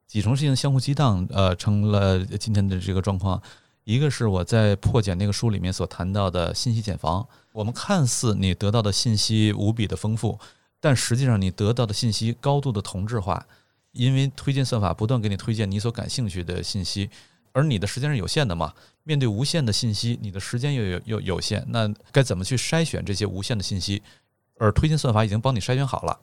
[0.10, 3.40] 几重事情相互激荡，呃，成了今天的这个状况。
[3.84, 7.28] 一个是我在破解那个书里面所谈到的信息茧房。
[7.52, 10.40] 我们看似你得到的信息无比的丰富，
[10.80, 13.46] 但实际上你得到的信息高度的同质化，
[13.92, 17.12] 因为推荐算法不断给你推荐你所感兴趣的信息，
[17.52, 18.74] 而你的时间是有限的嘛。
[19.04, 24.02] 面对无限的信息，你的时间又有又有限，那该怎么去筛选这些无限的信息？
[24.58, 26.20] 而推荐算法已经帮你筛选好了。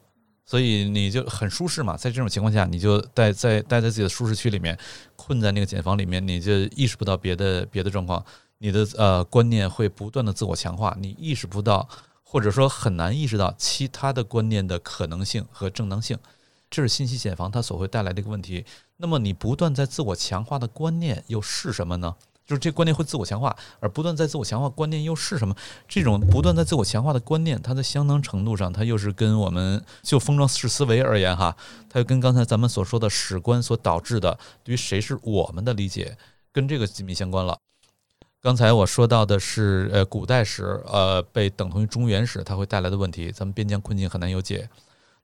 [0.46, 4.78] 所以你就很舒适嘛，在这种情况下，你就待在待在自己的舒适区里面，
[5.16, 8.24] 困在那个茧房里面，你就意识不到别的别的状况，
[8.58, 11.88] 你的呃观念会不断的自我强化，你意识不到
[12.22, 16.16] 或者说很难意识到其他的观念的可能性和正当性，
[16.70, 18.64] 这是信息茧房它所会带来的一个问题。
[18.98, 22.14] 那么你不断在自我强化的观念又是什么呢？
[22.46, 25.54] 就是这观念会自我强化，而不断在自我强化观念又是什么？
[25.88, 31.56] 这种不断在自我强化的观念，它在相当程度上，它又是跟我们就封装式思维而言，哈，
[31.88, 36.16] 它又跟刚才咱们所说的史观所导致的对于谁是我们的理解，
[36.52, 37.58] 跟这个紧密相关了。
[38.40, 44.68] 刚才我说到的是，呃，古代史，呃，被等同于中原史，它会带来的问题，咱们边疆困境很难有解。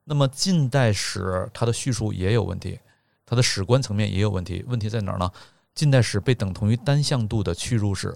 [0.03, 2.81] 那么近代史，它的叙述也有问题，
[3.25, 5.31] 它的史观层面也有问题，问题在哪儿呢？
[5.75, 8.15] 近代史被等同于单向度的屈辱史，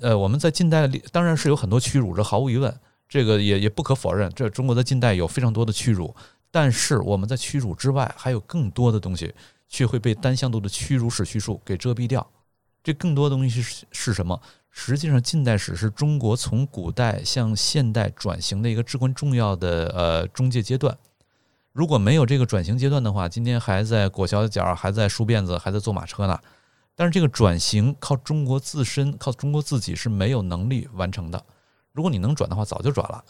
[0.00, 2.74] 呃，我们在近代里当然是有很多屈辱，这毫无疑问，
[3.08, 6.14] 这个也也不可否认，这中国的近代有非常多的屈辱，
[6.50, 9.34] 但是我们在屈辱之外还有更多的东西，
[9.68, 12.26] 却会被单向度的屈辱史叙述给遮蔽掉。
[12.82, 14.40] 这更多的东西是是什么？
[14.70, 20.96] 实际上，近代史是中国从古代向现代转型的一个至关重要的呃中介阶段。
[21.72, 26.38] 如果没有这个转型阶段的话，今天还在裹小脚，还在梳辫子，还在坐马车呢。
[27.00, 31.42] 但是这个转型靠中国自身，靠中国自己是没有能力完成的。
[31.92, 33.24] 如果你能转的话，早就转了。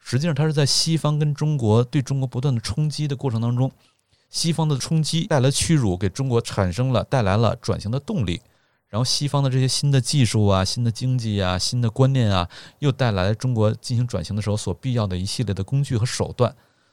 [0.00, 3.70] 实际上，它是在西方跟中国对中国不断的冲击的过程当中，
[4.28, 8.42] 西方的冲击带来屈辱，给中国产生了带来了转型的动力。
[8.88, 16.52] 然后，西方的这些新的技术啊、新的经济啊、新的观念啊，又带来中国进行转型的时候所必要的一系列的工具和手段。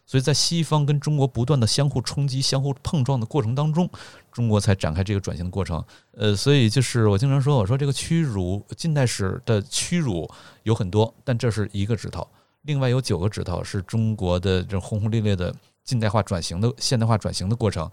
[0.09, 3.87] 所以在西方跟中国不断的相互冲击、相互碰撞的过程当中，
[4.31, 5.85] 中国才展开这个转型的过程。
[6.13, 10.27] 呃，所以就是我经常说，我说这个屈辱，近代史的屈辱
[10.63, 12.27] 有很多，但这是一个指头，
[12.63, 17.87] 另外有九个指头是中国的这轰轰烈烈的近代化转型的现代化转型的过程。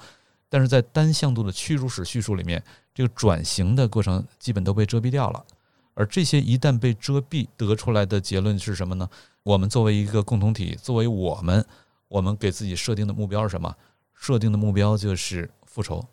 [0.48, 5.44] 但是在单向度的屈辱史叙述里面，这个转型的过程基本都被遮蔽掉了。
[5.92, 9.06] 而这些一旦被遮蔽，得出来的结论是什么呢？
[9.42, 11.62] 我们作为一个共同体，作为我们，
[12.08, 13.74] 我们给自己设定的目标是什么？
[14.14, 16.04] 设定的目标就是复仇。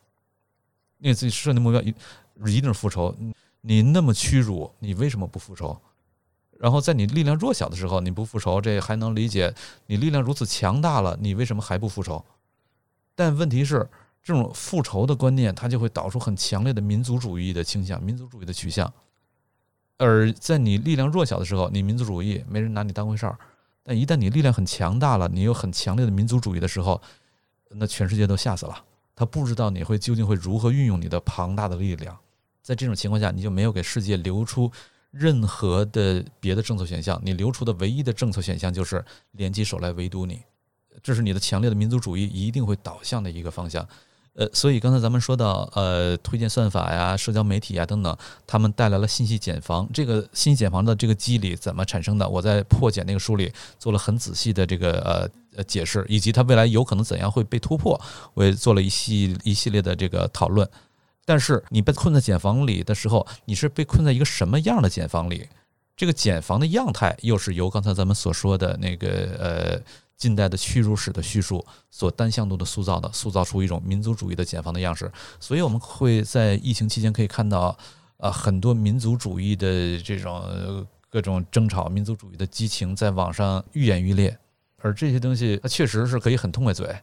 [0.97, 1.93] 你给自己设定目标一
[2.45, 3.15] 一定是复仇。
[3.61, 5.79] 你那么屈辱，你为什么不复仇？
[6.59, 9.53] 然后在你力量弱小的时候，你不复仇，这还能理解。
[9.87, 12.23] 你力量如此强大了，你为什么还不复仇？
[13.15, 13.87] 但问题是，
[14.21, 18.91] 这种复仇的观念，它就会导出很强烈的民族主义的倾向，民族主义的取向。
[19.97, 23.37] 而在你力量弱小的时候，你民族主义没人拿你当回事儿；
[23.83, 27.01] 但一旦你力量很强大了，你有很强烈的民族主义的时候，
[27.71, 28.83] 那全世界都吓死了。
[29.15, 32.17] 他不知道你会究竟会如何运用你的庞大的力量。
[32.61, 34.71] 在这种情况下，你就没有给世界留出
[35.11, 37.21] 任何的别的政策选项。
[37.23, 40.41] 你留出的唯一的政策选项就是联起手来围堵你。
[41.01, 43.85] 这是你的强烈的民族主义一定会导向的一个方向。
[44.35, 48.17] 呃，所以刚才咱们说到，呃，推荐算法呀、社交媒体呀等等，
[48.47, 49.87] 他们带来了信息茧房。
[49.93, 52.27] 这个信息茧房的这个机理怎么产生的？
[52.27, 58.01] 我在破茧那个书里做了很仔细的这个呃呃解释，以及它未来有可能怎样会被突破，
[58.33, 60.67] 我也做了一系一系列的这个讨论。
[61.25, 65.47] 但是你被困在茧房里的时候，你是被困在一个什么样的茧房里？
[65.95, 69.07] 这个茧房的样态又是由刚才咱们所说的那个
[69.39, 69.81] 呃。
[70.17, 75.11] 近代的屈辱史的叙述所单向度的塑造的，塑造出一种民族主义的解放的样式。
[75.39, 77.77] 所以我们会在疫情期间可以看到，
[78.17, 84.37] 啊，很多民族主义的这种各种争吵，民族主义的激情在网上愈演愈烈。
[84.77, 86.95] 而这些东西，它确实是可以很痛快嘴，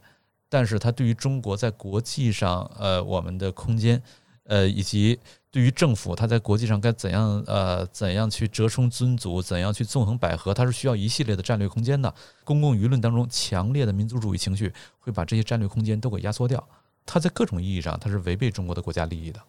[0.48, 4.02] 但是它对于中国在国际上，呃，我们的空间，
[4.44, 5.18] 呃，以及。
[5.52, 12.14] 对于政府，它在国际上该怎样呃怎样去折冲尊祖，怎样去纵横捭阖，它是需要一系列的战略空间的。
[12.44, 16.64] 公共舆论当中强烈的民族主义情绪会把这些战略空间都给压缩掉。
[17.04, 19.40] 它在各种意义上，它是违背中国的国家利益的。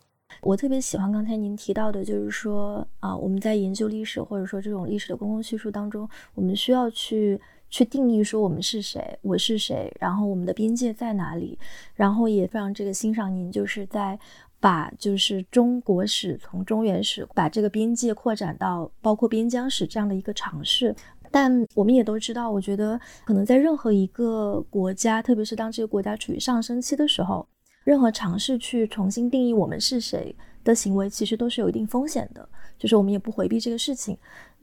[0.42, 11.60] 我特别喜欢刚才您提到的，就是说啊，我们在研究历史或者说这种历史的公共叙述当中，我们需要去去定义说我们是谁，我是谁，然后我们的边界在哪里，
[11.94, 14.18] 然后也非常这个欣赏您就是在。
[14.62, 20.96] 把就是中国史从中原史把这个边界扩展到包括边疆史这样的一个尝试，
[21.32, 27.46] 但我们也都知道，我觉得可能在任何一个国家，特别是当这个国家处于上升期的时候，
[27.84, 32.48] 任何尝试去重新定义我们是谁的行为，其实都是有一定风险的。
[32.78, 34.18] 就是我们也不回避这个事情，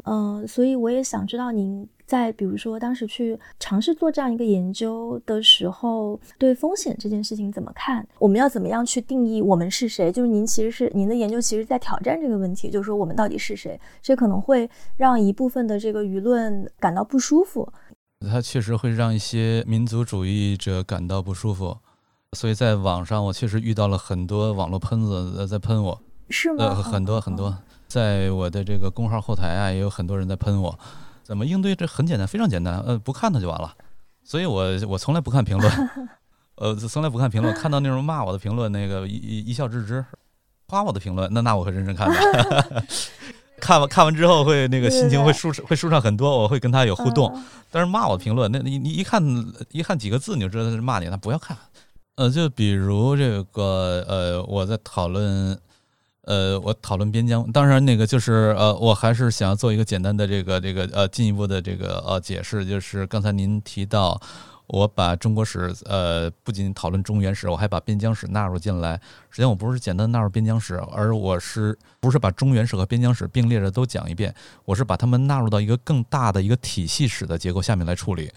[0.04, 8.08] 嗯，所以我也想知道您在比如说当时去尝试做这样一个研究的时候，对风险这件事情怎么看？
[8.18, 10.10] 我们要怎么样去定义我们是谁？
[10.10, 13.78] 就是您其实是您的研究，其实在挑战这个问题，就是说我们到底是谁？
[14.00, 17.70] 这可能会让一部分的这个舆论感到不舒服。
[18.20, 21.76] 它确实会让一些民族主义者感到不舒服，
[22.32, 26.64] 所以在网上我确实遇到了很多网络喷子在喷我，是吗？
[26.64, 27.54] 呃，很多很多。
[27.86, 30.78] 在我的这个公号后台啊，也有很多人在喷我。
[31.28, 31.76] 怎么应对？
[31.76, 32.80] 这很简单，非常简单。
[32.86, 33.70] 呃，不看他就完了。
[34.24, 35.90] 所以我我从来不看评论，
[36.56, 37.54] 呃，从来不看评论。
[37.54, 40.02] 看到那种骂我的评论，那个一一笑置之；
[40.66, 42.84] 夸我的评论，那那我会认真看的。
[43.60, 46.38] 看完看完之后，会那个心情会舒会舒畅很多。
[46.38, 47.38] 我会跟他有互动。
[47.70, 49.22] 但是骂我的评论，那你你一看
[49.70, 51.54] 一看几个字，你就知道他是骂你，那不要看。
[52.16, 55.60] 呃，就比如这个呃，我在讨论。
[56.28, 64.20] 呃，我讨论边疆，当然那个就是呃，我还是想要做一个简单的这个这个呃进一步的这个呃解释，就是刚才您提到，
[64.66, 69.00] 我把中国史呃不仅讨论中原史，我还把边疆史纳入进来。
[69.30, 74.34] 实际上我不是简单纳入边疆史，而我是不是把中原史和边疆史并列着都讲一遍？
[74.66, 78.30] 我是把它们纳入到一个更大的一个体系史的结构下面来处理。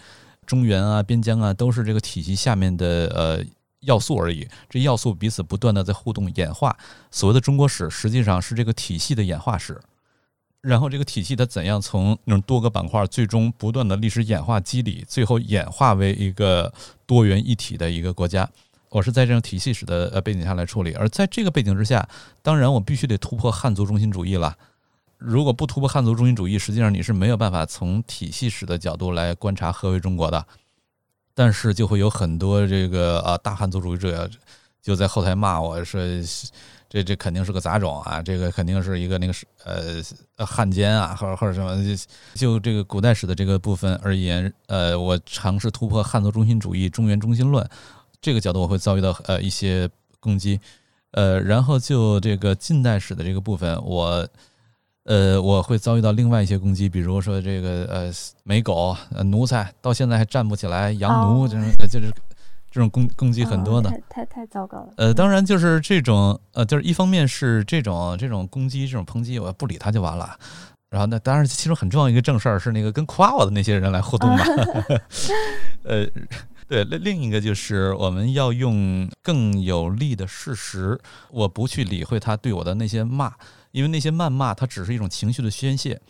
[0.46, 3.44] 中原啊，边疆啊，都是这个体系下面的呃。
[3.82, 6.76] 要素而已，这要素彼此不断的在互动演化。
[7.10, 9.80] 所谓的中国史，实际上是这个体系的演化史。
[10.60, 16.72] 然后这个体系它怎样从那种多个板块，最终不断的历史演化机理，最后演化为一个
[17.04, 18.48] 多元一体的一个国家。
[18.88, 20.92] 我是在这种体系史的呃背景下来处理。
[20.92, 22.08] 而在这个背景之下，
[22.42, 24.56] 当然我必须得突破汉族中心主义了。
[25.18, 30.46] 如果不突破汉族中心主义，实际上你是没有办法从体系史的角度来观察何为中国的。
[31.34, 34.28] 但是就会有很多这个啊大汉族主义者
[34.80, 36.00] 就在后台骂我说
[36.88, 41.76] 这这肯定是个杂种啊，这个肯定是一个那个是呃汉奸啊，或者或者什么
[42.34, 47.66] 就这个古代史的这个部分而言，呃，我尝试突破汉族中心主义、中原中心论
[48.20, 49.88] 这个角度，我会遭遇到呃一些
[50.20, 50.60] 攻击，
[51.12, 54.28] 呃，然后就这个近代史的这个部分，我。
[55.04, 58.12] 呃，我会遭遇到另外一些攻击，比如说这个呃，
[58.44, 62.12] 美狗、呃奴才，到现在还站不起来，洋奴，就是就是
[62.70, 64.94] 这种攻攻击很多的，太太太糟糕了。
[64.96, 70.38] 呃，当然就是这种呃，就是一方面是这种这种攻击、这种抨击，我不理他就完了。
[70.88, 74.44] 然后那当然，其中很重要一个正事儿是那个跟夸我的那些人来互动嘛。
[75.84, 76.06] 呃，
[76.68, 81.00] 对，另另一个就是我们要用更有力的事实，
[81.30, 83.32] 我不去理会他对我的那些骂，
[83.72, 86.00] 因为那些谩骂它只是一种情绪的宣泄，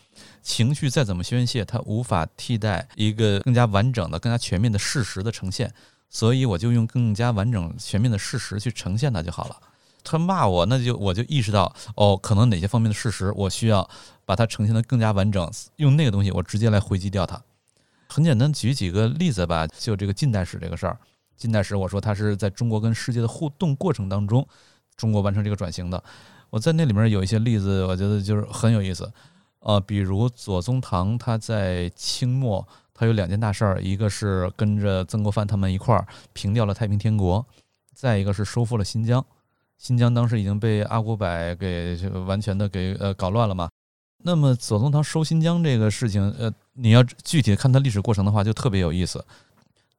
[0.43, 5.73] 情绪再怎么宣泄，它无法替代一个更加完整的、更加全面的事实的呈现。
[6.11, 9.57] 所以我就用更加完整、全面的事实去呈现它就好了。
[10.05, 13.89] 他骂我，那就我就意识到，哦，可能哪些方面的事实我需要
[14.27, 17.41] 把它呈现的更加完整，用那个东西我直接来回击掉它。
[18.09, 19.67] 很简单，举几个例子吧。
[19.69, 20.99] 就这个近代史这个事儿，
[21.37, 24.47] 近代史我说它是在中国跟世界的互动过程当中，
[24.97, 26.03] 中国完成这个转型的。
[26.53, 29.11] 我在那里面有一些例子，我觉得就是很有意思。
[29.61, 32.69] 呃，比如左宗棠他在清末。
[32.95, 37.45] 他有两件大事儿，一个是跟着曾国藩他们一块儿平掉了太平天国，
[37.95, 39.25] 再一个是收复了新疆。
[39.79, 41.27] 新疆当时已经被阿古柏
[41.57, 41.97] 给
[42.27, 43.69] 完全的给呃搞乱了嘛。
[44.19, 49.25] 那么左宗棠收新疆这个事情，呃，你要具体看他历史过程的话，就特别有意思。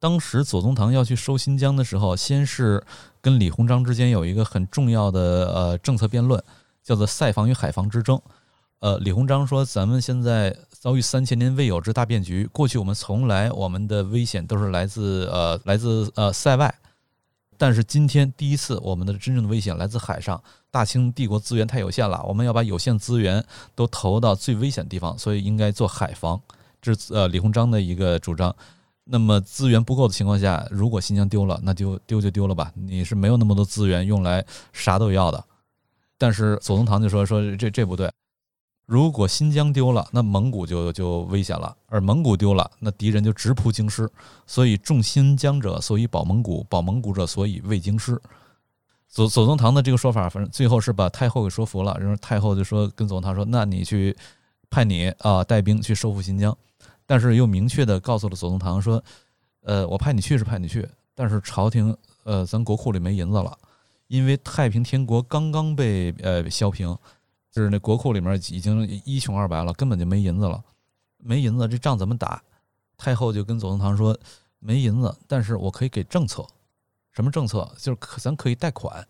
[0.04, 2.84] 当时左宗棠要去收新疆的时候，先是
[3.22, 6.44] 跟李鸿章之间有一个很重要的呃政策辩论，
[6.82, 8.20] 叫做塞防与海防之争。
[8.80, 12.46] 呃，李鸿章说：“咱们现在遭遇三千年未有之大变局。
[12.52, 16.74] 过去我们从来我们的危险都是来自呃来自呃塞外，
[17.56, 20.38] 但是今天第一次我们的真正的危险来自海上。
[20.70, 23.42] 大清帝国资源太有限了，我们要把有限资源
[23.74, 26.38] 都投到最危险的地方，所以应该做海防。
[26.82, 28.54] 这是呃李鸿章的一个主张。
[29.04, 32.72] 那么资源不够的情况下，如果新疆丢了，那就丢就丢了吧。
[32.74, 35.44] 你是没有那么多资源用来啥都要的。
[36.16, 38.10] 但是左宗棠就说说这这不对。”
[38.86, 44.06] 如果新疆丢了，那蒙古就就危险了；而蒙古丢了，那敌人就直扑京师。
[44.46, 48.20] 所以，重新疆者，所以保蒙古；保蒙古者，所以卫京师。
[49.08, 51.96] 左左宗棠的这个说法，反正最后是把太后给说服了。
[51.98, 54.14] 然后太后就说跟左宗棠说：“那你去
[54.68, 56.54] 派你啊带兵去收复新疆。”
[57.06, 59.02] 但是又明确的告诉了左宗棠说
[59.62, 63.56] ：“呃，我派你去是派你去，但是朝廷呃，咱国库里没银子了，
[64.06, 66.96] 因为太平天国刚刚被呃削平。”
[67.54, 70.60] 就是那国库里面已经一穷二白了，根本就没银子了，
[71.18, 72.42] 没银子，这仗怎么打？
[72.96, 74.18] 太后就跟左宗棠说
[74.58, 76.44] ：“没银子，但是我可以给政策，
[77.12, 77.72] 什么政策？
[77.78, 79.06] 就是可咱可以贷款，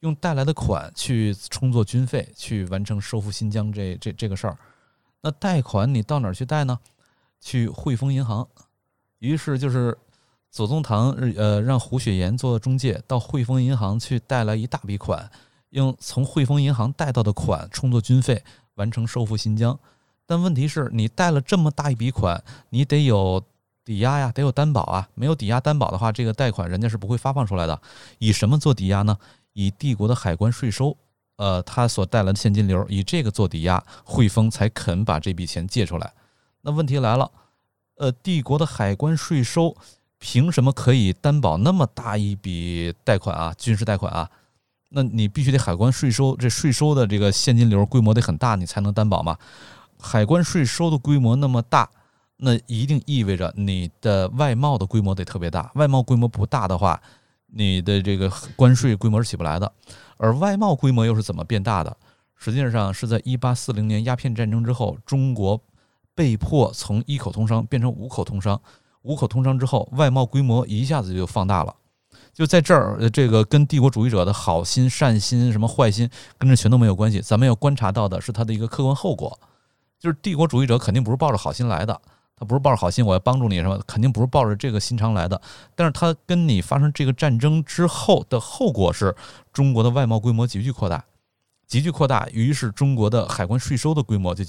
[0.00, 4.56] 用带来的款去充作军费，去完成收复新疆这这这个事儿。
[5.20, 6.78] 那贷款你到哪儿去贷呢？
[7.40, 8.46] 去汇丰银行。
[9.18, 9.96] 于是就是
[10.50, 15.30] 左宗棠呃让胡雪岩做中介，到汇丰银行去贷来一大笔款。”
[15.70, 18.42] 用从汇丰银行贷到的款充作军费，
[18.74, 19.78] 完成收复新疆。
[20.26, 23.40] 但问题是你贷了这么大一笔款，你得有
[23.84, 25.08] 抵押呀，得有担保啊。
[25.14, 27.80] 没有抵押担保的话，这个贷款人家是不会发放出来的。
[28.18, 29.16] 以什么做抵押呢？
[29.52, 30.96] 以帝国的海关税收，
[31.36, 36.12] 呃，他所带来的现金流，以这个做抵押，汇丰才肯把这笔钱借出来。
[36.62, 37.30] 那问题来了，
[37.96, 39.74] 呃，帝国的海关税收
[40.18, 43.54] 凭什么可以担保那么大一笔贷款啊？
[43.56, 44.30] 军事贷款啊？
[44.90, 49.38] 那你必须得海关税收，这税收的这个现金流规模得很大，你才能担保嘛。
[49.98, 51.88] 海关税收的规模那么大，
[52.38, 55.70] 那一定意味着你的外贸的规模得特别大。
[55.76, 57.00] 外贸规模不大的话，
[57.46, 59.72] 你的这个关税规模是起不来的。
[60.16, 61.96] 而外贸规模又是怎么变大的？
[62.34, 65.62] 实际上是在一八四零年鸦片战争之后，中国
[66.14, 68.60] 被迫从一口通商变成五口通商。
[69.02, 71.74] 五口通商之后，外贸规模一下子就放大了。
[72.32, 76.08] 就在这儿，这个跟帝国主义者的好心、善心、什么坏心，
[76.38, 77.20] 跟这全都没有关系。
[77.20, 79.38] 咱们要观察到的是它的一个客观后果，
[79.98, 82.00] 就是帝国主义者肯定不是抱着好心来的，
[82.36, 85.40] 他不是抱着好心，我要帮助你什么，肯定不是抱着这个心肠来的。
[85.74, 89.14] 但是他跟你发生这个战争之后的后果是，
[89.52, 91.04] 中国的外贸规模急剧扩大，
[91.66, 94.44] 急剧扩大，于是中国的海关税收的规模就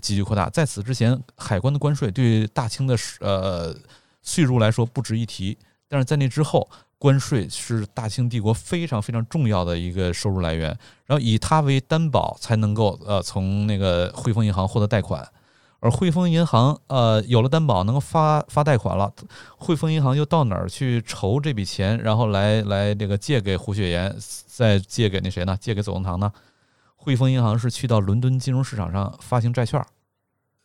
[0.00, 0.48] 急剧扩大。
[0.50, 3.76] 在此之前，海关的关税对大清的呃
[4.22, 5.56] 税入来说不值一提，
[5.88, 6.68] 但是在那之后。
[6.98, 10.68] 关税是大清帝国非常非常重要的一个收入来源，
[11.04, 15.30] 然后以它为担保才能够呃从那个汇丰银行获得贷款，
[15.80, 19.12] 而汇丰银行呃有了担保能够发发贷款了，
[19.58, 24.16] 汇丰银行又到哪儿去筹这笔钱，然后来来这个借给胡雪岩，
[24.46, 25.54] 再借给那谁呢？
[25.60, 26.32] 借给左宗棠呢？
[27.06, 29.80] 汇丰银行是去到伦敦金融市场上发行债券。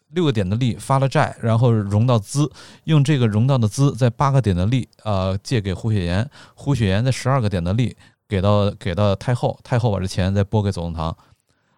[0.07, 2.51] 六个点的利发了债，然后融到资，
[2.85, 7.95] 用这个融到的资在八个点的利啊借给胡雪岩，胡雪岩在十二个点的利
[8.27, 11.15] 给到给到太后，太后把这钱再拨给左宗棠，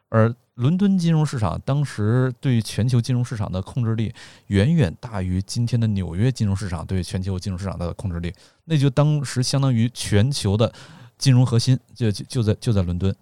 [0.07, 4.13] 而伦敦金融市场当时对全球金融市场的控制力
[4.47, 8.33] 远远大于今天的纽约金融市场对全球金融市场的控制力，
[8.63, 10.73] 那就当时相当于全球的
[11.17, 13.13] 金融核心就就就在就在伦敦，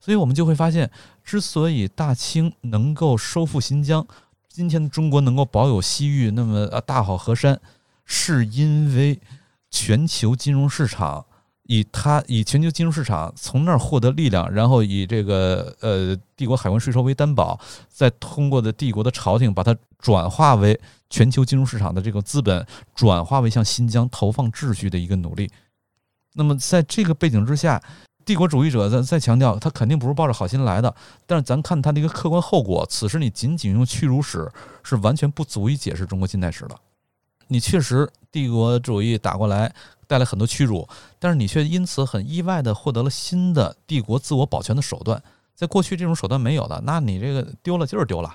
[0.00, 0.90] 所以我们就会发现，
[1.24, 4.06] 之所以大清能够收复新疆，
[4.48, 7.60] 今天的中国能够保有西域那么啊大好河山，
[8.04, 9.20] 是因为
[9.70, 11.24] 全球金融市场。
[11.70, 20.80] 以它以全球金融市场从那儿获得力量，然后以这个呃帝国海关税收为担保，再通过的帝国的朝廷把它转化为
[21.10, 25.50] 全球金融市场的这个资本，转化为向新疆投放秩序的一个努力。
[26.32, 27.78] 那么在这个背景之下，
[28.28, 30.94] 帝国主义者在再强调，他肯定不是抱着好心来的。
[31.26, 34.46] 但是咱看他的一个客观后果，此时你仅仅用屈辱史
[34.82, 36.76] 是完全不足以解释中国近代史的。
[37.46, 39.74] 你确实帝国主义打过来。
[40.06, 45.22] 带来很多屈辱，但是你却因此很意外的获得了新的帝国自我保全的手段，
[45.54, 48.34] 在过去这种手段没有的，那你这个丢了就是丢了。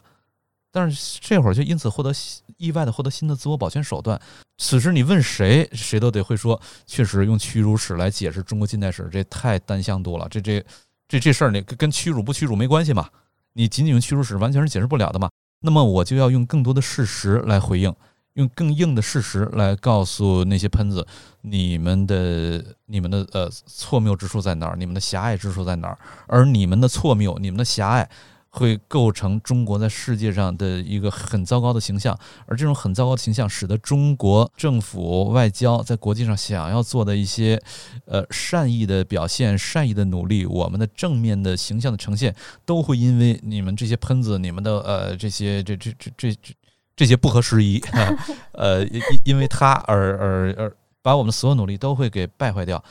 [0.74, 2.12] 但是这会儿却因此获得
[2.58, 4.20] 意外的获得新的自我保全手段。
[4.58, 10.28] 此时你问谁，谁都得会说，确实用屈辱史来解释中国近代史，这太单向度了。
[10.30, 10.66] 这这
[11.08, 13.08] 这这事儿，你跟屈辱不屈辱没关系嘛？
[13.54, 15.30] 你仅仅用屈辱史完全是解释不了的嘛？
[15.62, 17.94] 那么我就要用更多的事实来回应。
[18.34, 21.06] 用更硬的事实来告诉那些喷子，
[21.42, 24.76] 你们的、你们的呃错谬之处在哪儿？
[24.76, 25.96] 你们的狭隘之处在哪儿？
[26.26, 28.10] 而你们的错谬、你们的狭隘，
[28.54, 32.18] 会构成中国在世界上的一个很糟糕的形象。
[32.46, 37.62] 而这种很糟糕的形象，使得中国政府外交在国际上想要做的一些
[38.06, 42.34] 呃善意的表现、善意的努力，我们的正面的形象的呈现，
[42.64, 46.54] 都会因为你们这些喷子、你们的呃这些这这这这这。
[46.96, 47.82] 这些不合时宜，
[48.54, 52.82] 呃，因因为他而而而把我们所有努力都会给败坏掉。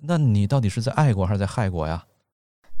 [0.00, 2.04] 那你到底是在爱国还是在害国呀？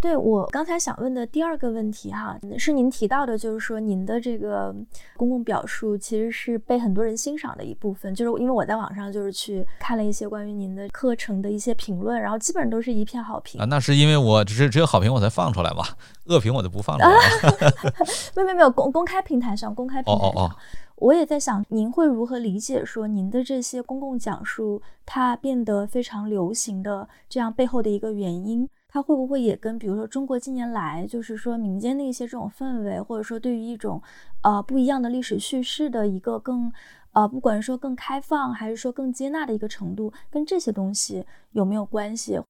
[0.00, 4.74] 对我刚才想问的第二个问题哈，是您提到的，就是说您的这个
[5.16, 13.66] 公共表述其实是被很多人欣赏的一部分，就是因为我在网上就是去看了一些关于您的课程的一些评论，然后基本上都是一片好评啊。
[13.66, 15.84] 那是因为我只是只有好评我才放出来嘛，
[16.24, 17.72] 恶评我就不放出来了。
[18.34, 20.56] 没有没有没有公公开平台上公开平台上，
[20.96, 28.66] 我也在想您会如何理解说您的这些公共讲述它变得非常流行的这样背后的一个原因。
[28.92, 34.02] 它会不会也跟比如说中国近年来就是说民间的一些这种氛围，或者说对于一种
[34.42, 36.72] 呃不一样的历史叙事的一个更
[37.12, 42.40] 呃不管是说更开放还是说更接纳的一个程度，跟这些东西有没有关系？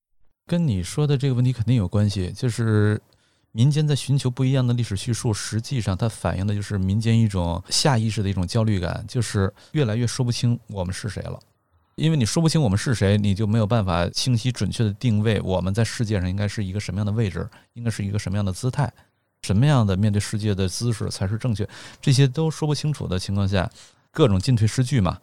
[0.47, 3.01] 跟你说的这个问题肯定有关系，就是
[3.53, 11.39] 民间在寻求不一样的历史叙述，实际上它反映的就是民间一种下意识的一种焦虑感，就是越来越说不清我们是谁了。
[12.01, 18.91] 因为你说不清我们是谁，你就没有办法清晰准确的定位我们在世界上应该是一个什么样的位置，应该是一个什么样的姿态，
[19.43, 21.69] 什么样的面对世界的姿势才是正确，
[22.01, 23.71] 这些都说不清楚的情况下，
[24.11, 25.19] 各种进退失据嘛。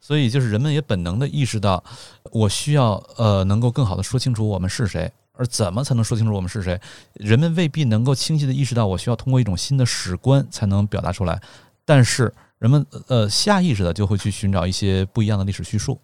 [0.00, 1.82] 所以就是人们也本能的意识到，
[2.30, 6.80] 我需要呃能够更好的说清楚我们是谁，而怎么才能说清楚我们是谁？
[7.14, 11.40] 人们未必能够清晰的意识到，我需要通过一种新的史观才能表达出来。
[11.84, 16.00] 但是人们呃下意识的就会去寻找一些不一样的历史叙述。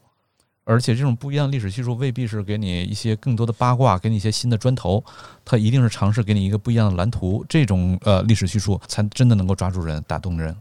[0.69, 5.03] 而且这种不一样的历史叙述未必是给你一些更多的八卦，给你一些新的砖头，
[5.43, 7.43] 它一定是尝试给你一个不一样的蓝图。
[7.49, 10.55] 这种呃历史叙述才真的能够抓住人，打动人。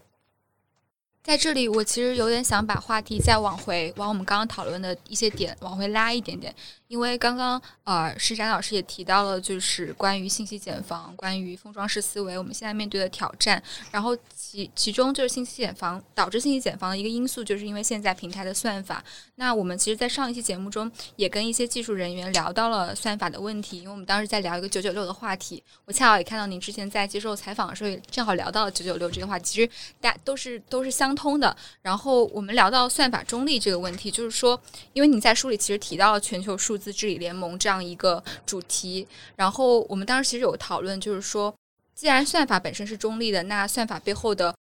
[1.21, 6.55] 在这里，我其实有点想把话题再往回，往我们刚刚讨论的一些点往回拉一点点。
[6.88, 13.61] 因为刚刚呃，施展老师也提到了，就是关于信息茧房、关于封装式思维，我们现在面对的挑战。
[13.91, 19.03] 然后其其中就是信息茧房导致信息茧房的一个因素，就是因为现在平台的算法。
[19.35, 25.61] 那我们其实，在上一期节目中也跟一些技术人员聊到了算法的问题，因为我们当时在聊一个九九六的话题。
[25.83, 29.43] 我恰好也看到您之前在接受采访的时候，也正好聊到了九九六这个话题。
[29.45, 29.69] 其实
[29.99, 31.53] 大家都是都是相通的。
[31.81, 34.59] 然后我们聊到算法中立这个问题，就是说，
[34.93, 36.76] 因为你在书里其实提到了全球数。
[36.78, 41.53] 字治理联盟这样一个主题，然后我们当时其实有讨论，就是说，
[41.95, 44.53] 既然算法本身是中立的，那算法背后的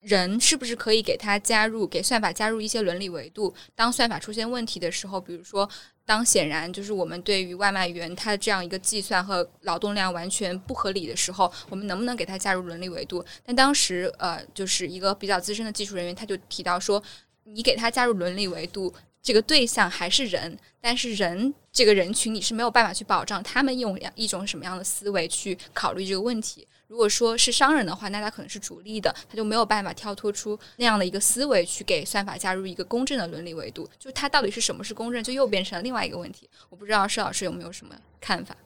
[0.00, 3.54] 人是不是可以给它加入，给算法加入一些伦理维度？
[3.74, 5.68] 当算法出现问题的时候，比如说，
[6.06, 13.24] 当显然就是我们对于外卖员他的这样一个计算和劳动量完全不合理的时候，我们能不能给他加入伦理维度？
[13.44, 17.00] 但当时呃，就是一个比较资深的技术人员，他就提到说，
[17.44, 18.92] 你给他加入伦理维度。
[19.22, 26.66] 这个对象还是人，但是人这个人群你是没有办法去保障他们用一种什么样的思维去考虑这个问题。
[26.86, 33.88] 如果说是商人的话，那他可能是逐利的，他就没有办法跳脱出那样的一个思维去给算法加入一个公正的伦理维度。
[33.96, 36.50] 就他到底是什么是公正，就又变成了另外一个问题。
[36.68, 38.56] 我不知道施老师有没有什么看法？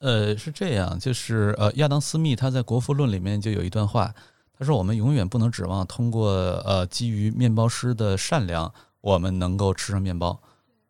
[0.00, 4.12] 呃，是这样，就是呃，亚当·斯密他在《国富论》里面就有一段话，
[4.58, 6.30] 他说：“我们永远不能指望通过
[6.64, 10.40] 呃基于面包师的善良，我们能够吃上面包。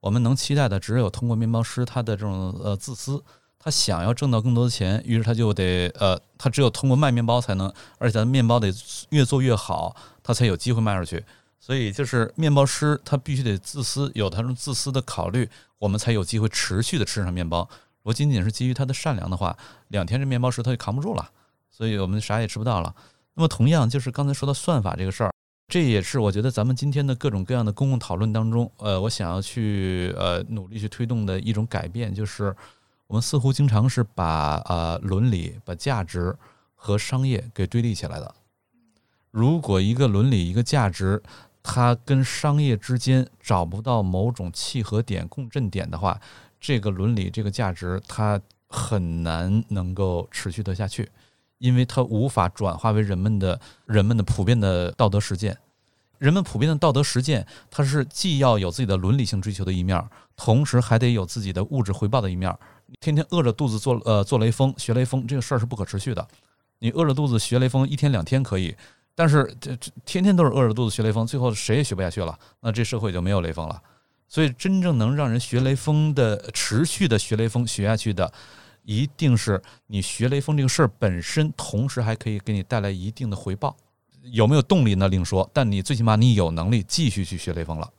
[0.01, 3.23] 我们能期待的只有通过面包师他的这种呃自私，
[3.59, 8.73] 他想要挣到更多的钱，于是他就得呃，他只有通过卖面包才能，而且咱面包得
[9.11, 11.25] 越做越好，他才有机会卖出去。
[11.59, 17.69] 所以就是面包师他必须得自私，有他这种自私的考虑，我们才有机会持续的吃上面包。
[17.99, 21.29] 如果仅仅是基于他的善良的话，两天这面包师他就扛不住了，
[21.71, 22.95] 所以我们啥也吃不到了。”
[23.35, 25.33] 那么，同样就是刚才说到算法这个事儿，
[25.69, 32.57] 这也是我觉得咱们今天的各种各样的公共讨论当中，呃，我想要去呃努力去推动的一种改变，就是
[33.07, 36.35] 我们似乎经常是把呃伦理、把价值
[36.75, 38.35] 和商业给对立起来的。
[39.31, 41.23] 如果一个伦理、一个价值，
[41.63, 46.19] 它跟商业之间找不到某种契合点、共振点的话，
[46.59, 51.11] 这个伦理、这个价值，它很难能够持续得下去。
[51.59, 55.57] 因为它无法转化为人们的人们的普遍的道德实践，
[56.19, 60.03] 人们普遍的道德实践，它是既要有自己的伦理性追求的一面，
[60.37, 62.57] 同时还得有自己的物质回报的一面。
[63.01, 66.27] 天天饿着肚子做呃做雷锋学雷锋这个事儿是不可持续的。
[66.79, 68.75] 你饿着肚子学雷锋一天两天可以，
[69.15, 73.83] 但是这这天天都是饿着肚子学雷锋，最后谁也学不下去了，那这社会就没有雷锋了。
[74.29, 78.33] 所以真正能让人学雷锋的持续的学雷锋学下去的。
[78.89, 83.77] 一定是你学雷锋这个事儿本身，同时还可以给你带来一定的回报。
[84.33, 85.07] 有没有动力呢？
[85.09, 85.49] 另说。
[85.53, 87.93] 但你最起码你有能力继续去学雷锋了。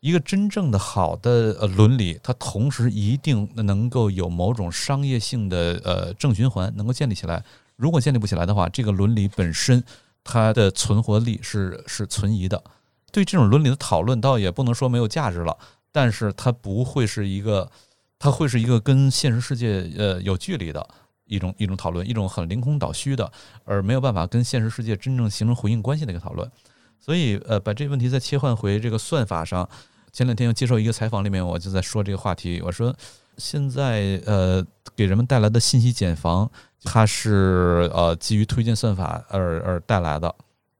[0.00, 7.42] 一个真正的好的呃伦理，它同时一定能够有某种商业性的呃正循环能够建立起来。
[7.76, 9.82] 如果建立不起来的话，这个伦理本身
[10.22, 12.62] 它的存活力是是存疑的。
[13.10, 15.56] 对这种伦理的讨论，倒也不能说没有价值了，
[15.90, 17.70] 但是它不会是一个。
[18.20, 20.86] 它会是一个跟现实世界呃有距离的
[21.24, 23.32] 一种一种讨论，一种很凌空倒虚的，
[23.64, 26.48] 而没有办法跟现实世界真正形成回应关系的一个讨论。
[27.00, 29.66] 所以呃，把这个问题再切换回这个算法上。
[30.12, 32.60] 前两天又接受一个采访，里面我就在说这个话题。
[32.62, 32.94] 我说
[33.38, 34.62] 现在呃
[34.94, 36.50] 给人们带来的信息茧房，
[36.84, 40.34] 它是呃基于推荐算法而而带来的。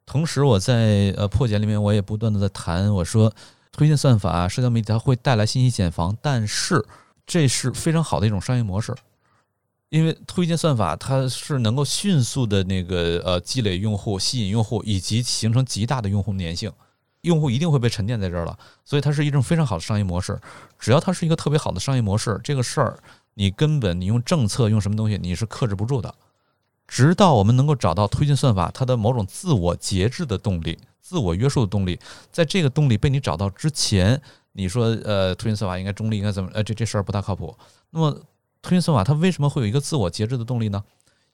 [0.04, 3.32] 同时我在呃破解里面，我也不断的在谈，我说
[3.72, 6.84] 推荐算法、社交媒体它会带来信息茧房，但是。
[7.30, 8.92] 这是非常好的一种商业模式，
[9.88, 16.72] 因为推荐算法它是能够迅速的那个呃积累用户、吸引用户以及形成极大的用户粘性，
[17.20, 20.40] 用户一定会被沉淀在这儿了，所以它是一种非常好的商业模式。
[20.76, 22.98] 只要它是一个特别好的商业模式，这个事儿
[23.34, 26.12] 你根本你用政策用什么东西你是克制不住的。
[26.88, 32.00] 直到我们能够找到推荐算法它的某种自我节制的动力、自我约束的动力，
[32.32, 34.20] 在这个动力被你找到之前。
[34.52, 36.50] 你说，呃，推荐算法应该中立，应该怎么？
[36.52, 37.56] 呃，这这事儿不大靠谱。
[37.90, 38.10] 那么，
[38.62, 40.82] 推荐算法它为什么会有一个自我节制的动力呢？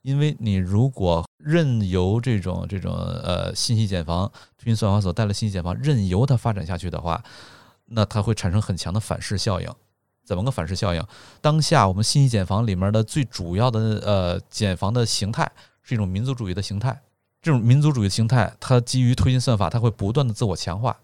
[0.03, 7.25] 因为你如果任由这种这种呃信息茧房，推荐算法所带来信息茧房任由它发展下去的话，
[7.87, 9.69] 那它会产生很强的反噬效应。
[10.25, 11.05] 怎么个反噬效应？
[11.41, 15.51] 当下我们信息茧房里面的最主要的呃茧房的形态
[15.83, 17.01] 是一种民族主义的形态。
[17.43, 20.97] 这种民族主义的形态，它基于推荐算法，它会不断的自我强化。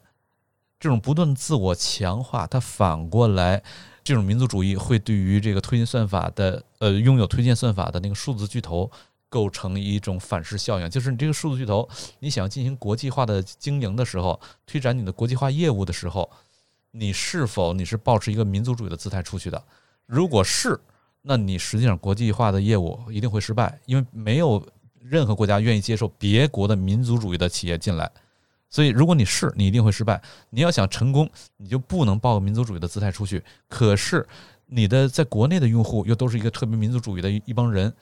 [0.82, 3.62] 这种不断自我强化，它反过来，
[4.02, 8.90] 这种民族主义会对于这个推荐算法的，呃，拥有推荐算法的那个数字巨头
[9.28, 10.90] 构成一种反噬效应。
[10.90, 16.28] 就是你这个数字巨头，你想要进行国际化的经营的时候，推展你的国际化业务的时候，
[16.90, 19.64] 你是否你是抱持一个民族主义的姿态出去的？
[20.06, 20.76] 如果是，
[21.22, 24.60] 那你实际上国际化的业务一定会失败，因为没有
[24.98, 28.10] 任何国家愿意接受别国的民族主义的企业进来。
[28.72, 30.20] 所以，如果你是，你一定会失败。
[30.48, 33.44] 你要想成功，你就不能抱个民族主义的姿态出去。
[33.68, 34.26] 可是，
[34.64, 37.92] 你的在国内的用户又都是一个特别民族主义的一帮人，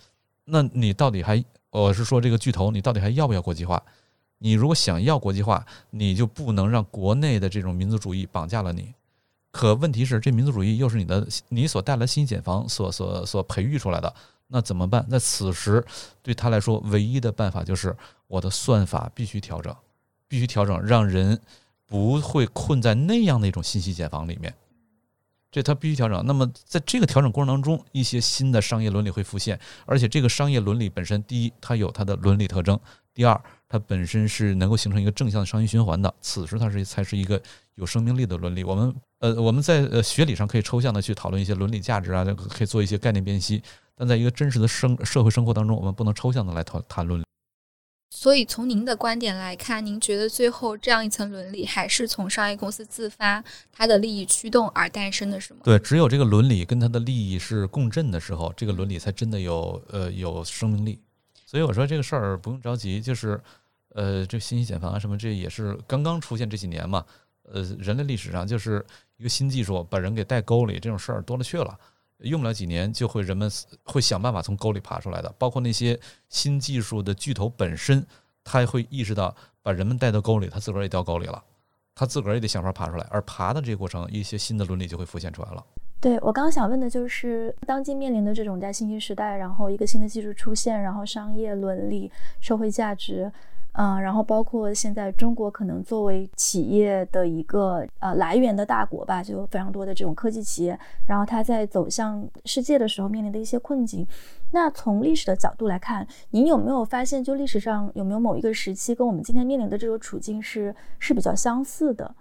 [0.44, 3.82] 那你到底还，我是说这个巨头，你到底还要不要国际化？
[4.38, 8.94] 你如果想要国际化，你就不能让国内的这种民族主义绑架了你。
[9.50, 14.14] 可问题是，这民族主义又是你的你所带来新茧房所所所培育出来的，
[14.46, 15.04] 那怎么办？
[15.10, 15.84] 在此时，
[16.22, 17.96] 对他来说，唯一的办法就是
[18.28, 19.74] 我的算法必须调整。
[20.31, 21.41] 必须调整，让人
[21.87, 24.55] 不会困在那样的一种信息茧房里面。
[25.51, 26.24] 这它必须调整。
[26.24, 32.76] 那么在这个调整过程当中，一些新的商业伦理会浮现，而且这个商业伦理本身，第一，它有它的伦理特征；
[33.12, 36.14] 第二，它本身是能够形成一个正向的商业循环的。
[36.20, 37.43] 此时，它是才是一个
[37.74, 38.62] 有生命力的伦理。
[38.62, 43.61] 我们呃，我们在呃学理上可以抽象的去讨论一些伦理价值啊，可以做一些概念辨析，
[43.97, 47.20] 但在一个真实的生社会生活当中，我们不能抽象的来谈谈论。
[48.12, 53.42] 所以从您的观点来看，您觉得最后这样一层伦理还是从商业公司自发
[53.72, 55.61] 它的利益驱动而诞生的，是吗？
[55.62, 61.00] 对，只有这个伦理跟它的利益是共振的时候，这个伦理才真的有呃有生命力。
[61.46, 63.40] 所以我说这个事儿不用着急，就是
[63.94, 67.04] 呃这信息茧房啊什么，这也是刚刚出现这几年嘛。
[67.52, 68.84] 呃，人类历史上就是
[69.16, 71.78] 一个新技术把人给带沟里，这种事儿多了去了。
[72.22, 73.50] 用不了几年，就会人们
[73.84, 75.34] 会想办法从沟里爬出来的。
[75.38, 75.98] 包括那些
[76.28, 78.04] 新技术的巨头本身，
[78.44, 81.42] 他也会意识到把人们带到沟里，他自个儿也掉沟里了，
[81.94, 83.06] 他自个儿也得想法爬出来。
[83.10, 85.64] 而爬的这个过程，一些新的伦理就会浮现出来了。
[86.00, 92.10] 对我刚刚想问的就是，当今面临的这种在信息时代，然后一个新的技术出现，然后商业伦理、
[92.40, 93.30] 社会价值。
[93.72, 104.06] 嗯，然后包括现在中国可能作为企业的一个呃来源的大国吧，就有非常多的这种科技企业，然后它在走向世界的时候面临的一些困境。
[104.50, 112.12] 那从历史的角度来看，您有没有发现，就历史上有没有某一个时期跟我们今天面临的这个处境是是比较相似的？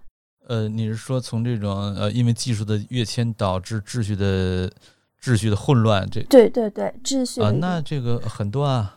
[0.47, 4.71] 呃，你是说从这种呃因为技术的跃迁导致秩序的
[5.19, 6.07] 秩序的混乱？
[6.09, 8.95] 这对对对，秩序啊，那这个很多啊。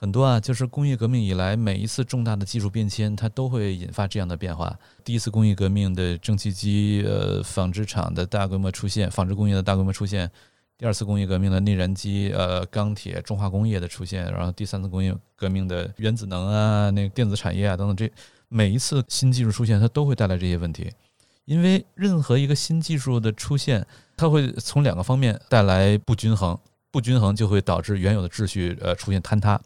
[0.00, 4.78] 很多啊，就是工业革命以来，每一次重大的技术变迁，它都会引发这样的变化。
[5.02, 10.28] 第一次工业革命的蒸汽机、呃纺织厂的大规模出现，纺织工业的大规模出现；
[10.76, 18.08] 第二次工业革命的内燃机、呃钢铁、重化工业的出现；然后第三次工业革命的原子能啊、那个电子产业啊等等，这
[18.48, 20.88] 每一次新技术出现，它都会带来这些问题。
[21.44, 23.84] 因为任何一个新技术的出现，
[24.16, 26.56] 它会从两个方面带来不均衡。
[26.90, 29.60] 不均衡就会导致原有的秩序呃出现坍塌。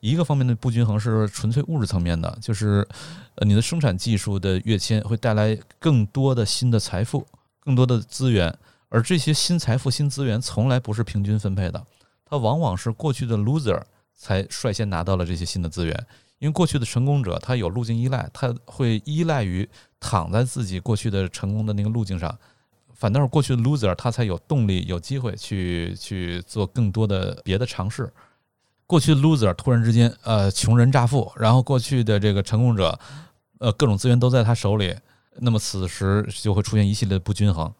[0.00, 2.86] 一个方面的不均衡是纯粹物质层面的，就是
[3.34, 7.26] 呃你的生产技术的跃迁会带来更多的新的财富、
[7.60, 8.56] 更多的资源，
[8.88, 11.84] 而这些新财富、新资源从来不是平均分配的，
[12.24, 13.82] 它往往是过去的 loser
[14.14, 16.06] 才率先拿到了这些新的资源，
[16.38, 19.68] 因为过去的成功者他有路径依赖，他会依赖于
[19.98, 22.38] 躺在自己过去的成功的那个路径上。
[22.94, 28.12] 反倒是过去的 loser，他才有动力、有机会去去做更多的别的尝试。
[28.88, 32.98] 过去 loser 突然之间，呃，穷人乍富，然后过去的这个成功者，
[33.58, 34.96] 呃，各种资源都在他手里，
[35.40, 37.70] 那么此时就会出现一系列的不均衡。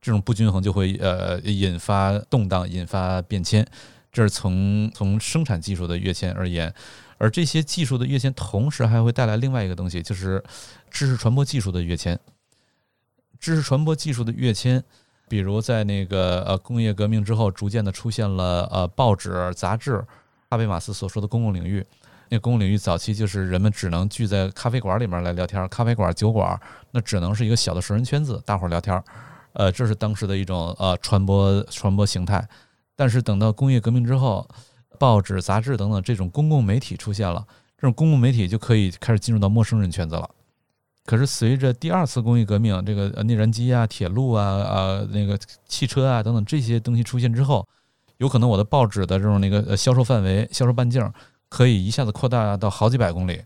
[0.00, 3.66] 这种不均衡就会呃引发动荡、引发变迁。
[4.12, 6.72] 这是从从生产技术的跃迁而言，
[7.18, 10.40] 而这些技术的跃迁，同时还会带来另外一个东西，就是
[10.88, 12.16] 知识传播技术的跃迁。
[13.40, 14.84] 知识传播技术的跃迁，
[15.28, 20.06] 比如在那个呃工业革命之后，逐渐的出现了呃报纸、杂志。
[20.54, 21.84] 哈贝马斯所说的公共领域，
[22.28, 26.56] 那公共领域早期就是人们只能聚在咖啡馆里面来聊天，咖啡馆、酒馆
[26.92, 29.02] 那只能是一个小的熟人圈子，大伙儿聊天。
[29.54, 32.46] 呃，这是当时的一种呃传播传播形态。
[32.94, 34.48] 但是等到工业革命之后，
[34.96, 37.44] 报纸、杂志等等这种公共媒体出现了，
[37.76, 40.30] 这种公共媒体就可以开始进入到陌生人圈子了。
[41.04, 45.36] 可是随着第二次工业革命，这个内燃机啊、铁路啊、呃那个
[45.66, 47.66] 汽车啊等等这些东西出现之后，
[48.18, 51.12] 有可能我的报纸的这种那个呃销售范围、销售半径
[51.48, 53.40] 可以一下子扩大到好几百公里。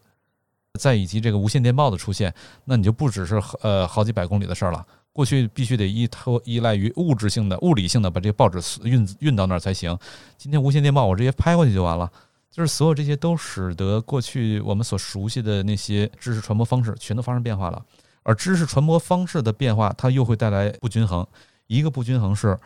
[0.78, 2.32] 再以及这个无线电报的出现，
[2.64, 4.86] 那你就不只是呃好几百公里的事儿了。
[5.12, 9.98] 过去必须得依托依赖于物质性的、物理性的把这个报纸运运到那儿才行。
[10.36, 12.08] 今天无线电报我直接拍过去就完了。
[12.50, 17.84] 就是所有这些都使得过去我们所熟悉的那些知识传播方式全都发生变化了，
[18.22, 21.26] 而知识传播方式的变化，它又会带来不均衡。
[21.66, 22.56] 一个不均衡是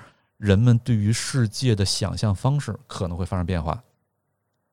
[0.42, 3.80] 人们对于世界的想象方式可能会发生变化。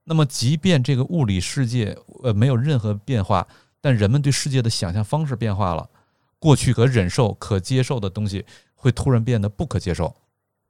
[0.05, 3.47] 那么，即便这个物理世界呃没有任何变化，
[3.79, 5.87] 但人们对世界的想象方式变化了，
[6.39, 8.43] 过去可忍受、可接受的东西
[8.73, 10.15] 会突然变得不可接受、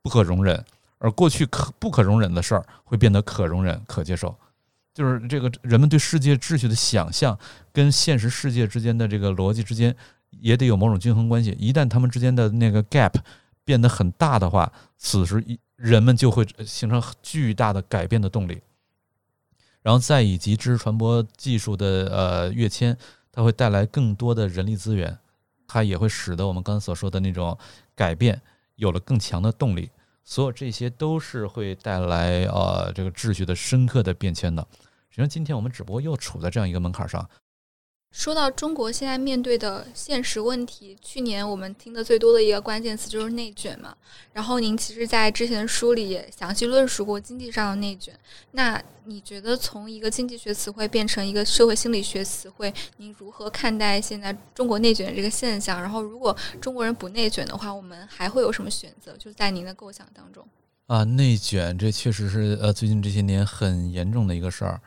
[0.01, 0.65] 不可容忍。
[0.97, 4.37] 而过去可不可容忍的事儿会变得可容忍、可接受，
[4.93, 7.39] 就是这个人们对世界秩序的想象
[7.71, 9.95] 跟现实世界之间的这个逻辑之间
[10.41, 11.55] 也得有某种均衡关系。
[11.57, 13.13] 一旦他们之间的那个 gap
[13.69, 18.59] 变得很大的话，此时一人们就会形成巨大的改变的动力。
[19.83, 22.97] 然后再以及知识传播技术的呃跃迁，
[23.31, 25.15] 它会带来更多的人力资源，
[25.67, 27.55] 它也会使得我们刚才所说的那种
[27.93, 28.41] 改变
[28.75, 29.91] 有了更强的动力。
[30.23, 34.67] 所有这些都是会带来呃这个秩序的深刻的变迁的。
[35.11, 37.29] 实际上，今天我们只不过又处在这样一个门槛上。
[38.11, 43.95] 说到中国现在面对的现实问题，去年我们听的最多的一个关键词就是内卷嘛。
[44.33, 48.13] 然后您其实，在之前的书里也详细论述过经济上的内卷。
[48.51, 55.79] 那你觉得，从一个经济学词汇变成一个社会心理学词汇，您如何看待现在中国内卷这个现象？
[55.79, 59.15] 然后，如果中国人不内卷的话，我们还会有什么选择？
[59.17, 60.45] 就在您的构想当中
[60.87, 64.81] 啊，内卷这确实是呃最近这些年很严重的一个事儿。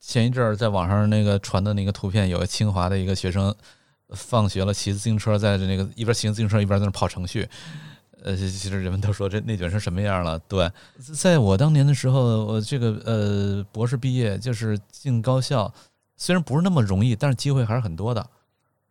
[0.00, 3.54] 前一阵儿在网上那个传的那个图片，有个清华的一个学生
[4.10, 7.48] 放学了，骑自行车在那个一边骑自行车一边在那跑程序。
[8.22, 10.38] 呃，其实人们都说这内卷成什么样了？
[10.48, 10.68] 对，
[11.14, 15.72] 在我当年的时候，我这个呃博士毕业就是进高校，
[16.16, 18.26] 虽然不是那么容易，但是机会还是很多的。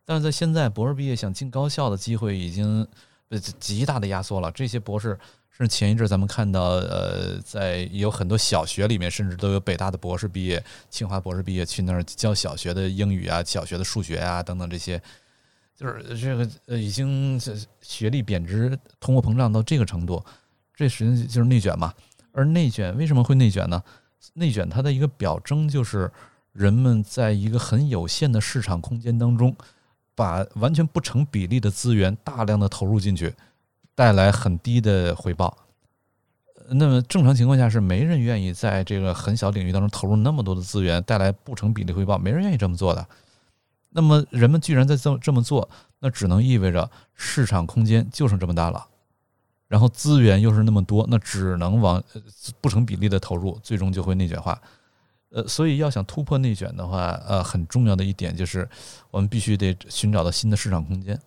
[0.06, 2.86] 但是在现在，博士毕业想进高校的机会已经
[3.58, 4.50] 极大的压缩了。
[4.52, 5.18] 这些博士，
[5.50, 15.00] 甚至前一阵咱们看到，呃，在有很多小学里面，甚至都有北大的博士毕业、清华博士毕业去那儿教小学的英语啊、小学的数学啊等等这些。
[15.74, 17.38] 就是这个呃，已经
[17.82, 20.24] 学历贬值、通货膨胀到这个程度，
[20.74, 21.92] 这实际就是内卷嘛。
[22.32, 23.82] 而内卷为什么会内卷呢？
[24.32, 26.10] 内卷它的一个表征就是
[26.52, 29.54] 人们在一个很有限的市场空间当中，
[30.16, 33.32] 把完全不成比例的资源大量的投入进去，
[33.94, 35.56] 带来很低的回报。
[36.68, 43.06] 那么正常情况下是没人愿意在这个很小领域当中投入那么多的资源，带来不成比例回报，没人愿意这么做的。
[43.90, 45.68] 那么人们居然在这么这么做，
[46.00, 48.84] 那只能意味着市场空间就剩这么大了，
[49.68, 52.02] 然后资源又是那么多，那只能往
[52.60, 54.60] 不成比例的投入，最终就会内卷化。
[55.30, 58.68] 呃，所以要想突破内卷的话，呃，很重要的一点就是
[59.10, 61.20] 我们必须得寻找到新的市场空间。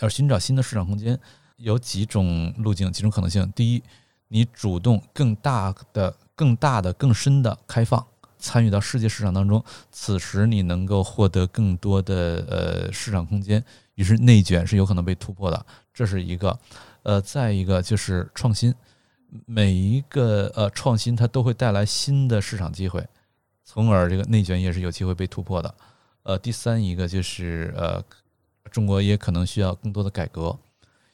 [0.00, 1.18] 而寻找新的市场空间
[1.56, 3.50] 有几种路径、几种可能性。
[3.52, 3.82] 第一，
[4.28, 8.06] 你主动更大的、更大的、更深的开放。
[8.40, 13.64] 参与到世界市场当中，此时你能够获得更多的呃市场空间，
[13.96, 16.56] 于是内卷是有可能被突破的，这是一个。
[17.02, 18.72] 呃，再一个就是创新，
[19.46, 23.06] 每一个呃创新它都会带来新的市场机会，
[23.64, 25.74] 从而这个内卷也是有机会被突破的。
[26.22, 28.02] 呃，第三一个就是呃，
[28.70, 30.58] 中国也可能需要更多的改革，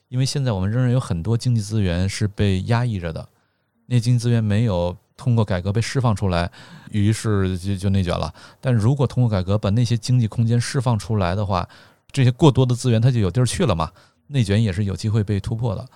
[0.09, 3.29] 因为现在我们仍然有很多经济资源是被压抑着的，
[3.87, 4.97] 那经济资源没有。
[5.17, 6.51] 通过改革被释放出来，
[6.91, 8.35] 于是就就内卷了。
[8.61, 11.67] 但如果通过改革把那些经济空间释放出来的话，
[12.11, 13.93] 这些过多的资源它就有地儿去了嘛？
[14.27, 15.89] 内卷也是有机会被突破的。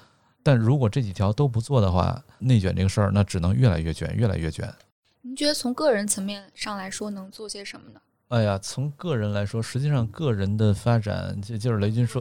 [0.43, 4.73] 但如果这几条都不做的话，内卷这个事儿那只能越来越卷，越来越卷。
[5.21, 8.01] 您觉得从个人层面上来说能做些什么呢？
[8.29, 12.21] 哎呀，从个人来说，实际上个人的发展，就就是雷军说，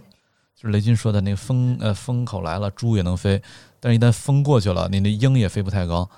[0.56, 3.42] 就是雷军说的那个风呃风口来了，猪也能飞，
[3.80, 6.10] 但是一旦风过去了，你那鹰也飞不太高。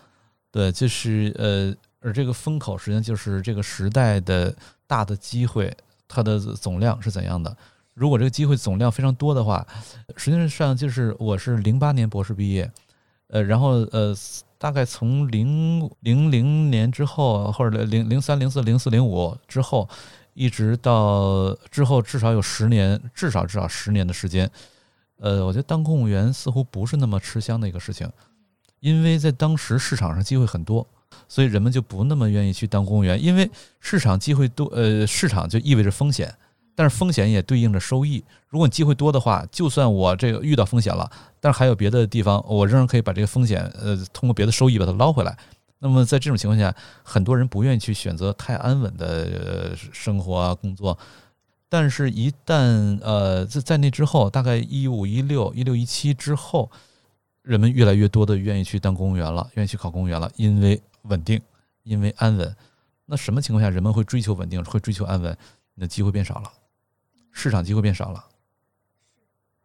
[0.51, 4.55] 对，就是呃，而这个风口实际上就是这个时代的
[4.87, 5.75] 大的机会，
[6.07, 7.55] 它的总量是怎样的？
[7.99, 9.67] 如果这个机会总量非常多的话，
[10.15, 12.71] 实际上就是我是零八年博士毕业，
[13.27, 14.15] 呃，然后呃，
[14.57, 19.89] 大概从零零零年之后，或者零零三零四零四零五之后，
[20.33, 24.49] 一直到之后至少有十年，至少至少十年的时间，
[25.17, 28.09] 呃，我觉得当公务员似乎不是那么吃香的一个事情。
[28.79, 30.87] 因为在当时市场上机会很多，
[31.27, 33.21] 所以人们就不那么愿意去当公务员。
[33.21, 36.33] 因为市场机会多，呃，市场就意味着风险，
[36.79, 38.23] 但是风险也对应着收益。
[38.47, 41.11] 如果你机会多的话，就算我这个遇到风险了，
[41.41, 45.37] 但是还有别的地方，我仍然可以把这个风险，呃，通过别的收益把它捞回来。
[45.79, 46.73] 那么在这种情况下，
[47.03, 50.97] 很多人不愿意去选择太安稳的生活啊工作。
[51.67, 56.71] 但是，一旦呃在在那之后，大概一五一六一六一七之后。
[57.41, 61.41] 人们越来越多的愿意去当公务员了，愿意去考公务员了，因为稳定，
[61.83, 62.55] 因为安稳。
[63.05, 65.35] 那什么情况下人们会追求稳定，会追求安稳？
[65.73, 66.51] 你的机会变少了，
[67.39, 68.25] 市场机会变少了。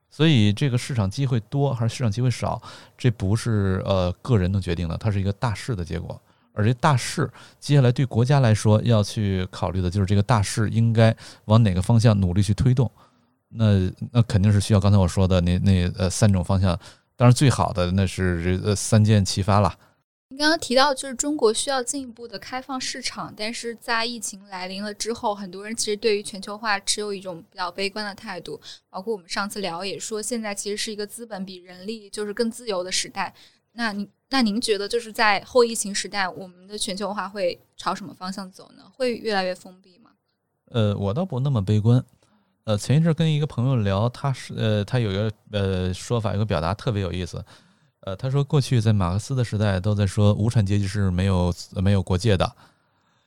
[0.09, 2.63] 所以这个市场机会多还是市场机会少，
[2.97, 6.21] 这不是呃个人能决定的，它是一个大势的结果。
[6.53, 11.15] 而这大势，接下来对国家来说要去考虑的就是这个大势应该
[11.47, 12.89] 往哪个方向努力去推动。
[13.49, 16.79] 那那肯定是需要刚才我说的那那呃三种方向。
[17.17, 19.77] 当然，最好的那是呃三箭齐发了。
[20.29, 28.61] 您刚刚提到，就是中国需要进一步的开放市场，但是在疫情来临了之后，很多人其实对于全球化持有一种比较悲观的态度。
[28.89, 33.33] 包括我们上次聊也说，现在其实是一个资本比人力就是更自由的时代。
[33.73, 38.85] 那您那您觉得，就是在后疫情时代，我们的全球化会朝什么方向走呢？
[38.93, 40.11] 会越来越封闭吗？
[40.71, 42.05] 呃，我倒不那么悲观。
[42.65, 47.45] 呃，前一阵跟一个朋友聊，他是呃，他有一个呃说法，有个表达特别有意思。
[48.05, 51.53] 呃，他说过去在马克思的时代都在说无产阶级是没有
[51.83, 52.55] 没有国界的，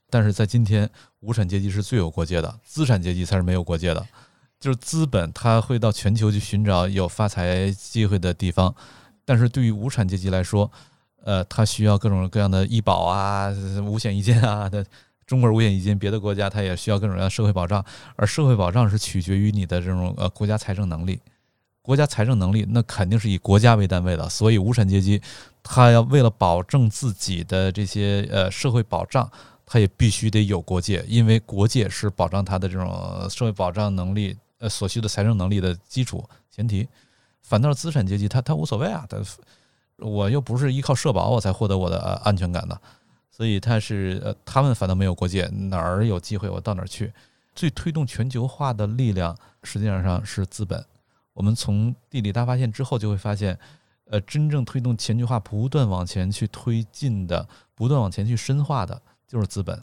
[0.09, 0.87] 但是在今天
[1.21, 4.05] 无产阶级是最有国界的，资产阶级才是没有国界的。
[4.59, 8.73] 就是资本它会到全球去寻找有发财机会的地方，
[9.25, 10.71] 但是对于无产阶级来说，
[11.23, 13.49] 呃，他需要各种各样的医保啊、
[13.83, 14.85] 五险一金啊 的。
[15.25, 17.83] 中国五险一金，别的国家它也需要各种各样的社会保障，
[18.15, 21.19] 而社会保障是取决于你的这种呃国家财政能力。
[21.87, 25.21] 国家财政能力那肯定是以国家为单位的，所以无产阶级
[25.63, 29.31] 他要为了保证自己的这些呃社会保障，
[29.65, 36.21] 他也必须得有国界，因为国界是保障他的这种社会保障能力呃所需的财政能力的基础
[36.51, 36.85] 前提。
[37.41, 39.17] 反倒是资产阶级，他他无所谓啊，他
[39.95, 42.77] 我又不是依靠社保我才获得我的安全感的，
[43.31, 47.13] 所以他是呃他们反倒没有国界，哪儿有机会我到哪儿去。
[47.55, 49.33] 最推动全球化的力量
[49.63, 50.85] 实际上上是资本。
[51.37, 53.55] 我们从地理大发现之后就会发现，
[54.05, 59.79] 呃，真正推动全球化不断往前去推进的、不断往前去深化的，就是资本，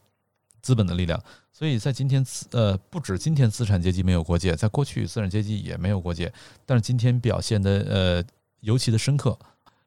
[0.61, 1.23] 资本的力量。
[1.53, 6.33] 所以在今天，资呃，不止今天资产阶级没有国界，在过去资产阶级也没有国界，
[6.67, 8.25] 但是今天表现的呃
[8.59, 9.39] 尤其的深刻。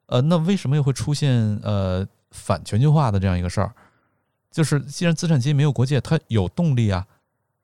[0.06, 3.74] 呃，那为什么又会出现呃反全球化的这样一个事儿？
[4.50, 7.06] 就是既然资产阶级没有国界，它有动力啊，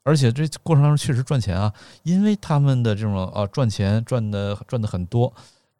[0.05, 1.73] 而且这过程当中确实赚钱啊，
[2.05, 5.33] 因为他们的这种啊赚钱赚的赚的很多，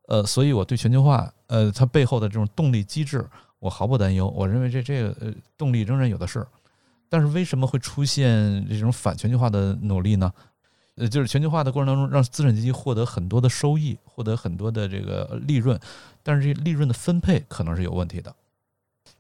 [0.09, 3.25] 呃，所以我对全球化呃它背后的这种动力机制
[3.61, 6.45] 我毫不担忧，我认为这这个呃动力仍然有的是。
[7.09, 10.33] 但是为什么会出现这种反全球化的努力呢？
[10.97, 15.79] 呃，就是全球化的过程当中，让资产阶级获得很多的收益，获得很多的这个利润，
[16.23, 18.35] 但是这利润的分配可能是有问题的。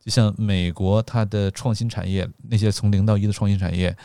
[0.01, 3.97] 就像美国，它的创新产业，那些从零到一的创新产业，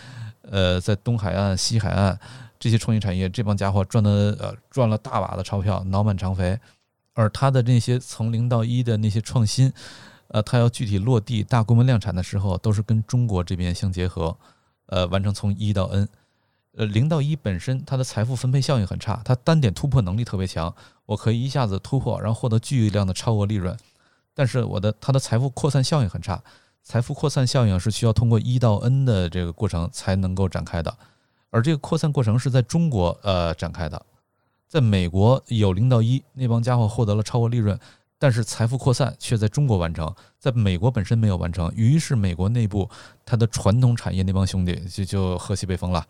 [0.49, 2.19] 呃，在东海岸、西海岸
[2.59, 6.59] 这些创新产业，这帮家伙赚的呃赚了大把的钞票，脑满肠肥，
[7.13, 9.71] 而他的那些从零到一的那些创新。
[10.31, 14.37] 呃，他要具体落地、大规模量产的时候，都是跟中国这边相结合，
[14.85, 16.07] 呃，完成从一到 N，
[16.77, 20.71] 呃，零到一本身它的财富分配效应很差，它单点突破能力特别强，
[21.07, 23.75] 我可以一下子突破，然后获得巨量的超额利润，
[24.35, 26.39] 但是我的它的财富扩散效应很差，
[26.83, 30.97] 财富扩散效应是需要通过一到 N 的这个过程才能够展开的，
[31.49, 34.05] 而这个扩散过程是在中国呃展开的，
[34.67, 37.79] 在美国有零到一，那帮家伙获得了超额利润。
[38.21, 42.89] 但是财富扩散却在中国完成，在美国本身没有完成，于是美国内部
[43.23, 46.05] 它的传统产业那帮兄弟就就喝西北风了，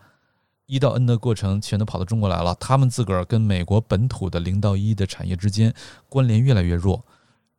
[0.66, 5.72] 一到 N 的过程全都跑到中国来了，他们自个儿跟美国本土的零到一的产业之间
[6.08, 7.04] 关联越来越弱，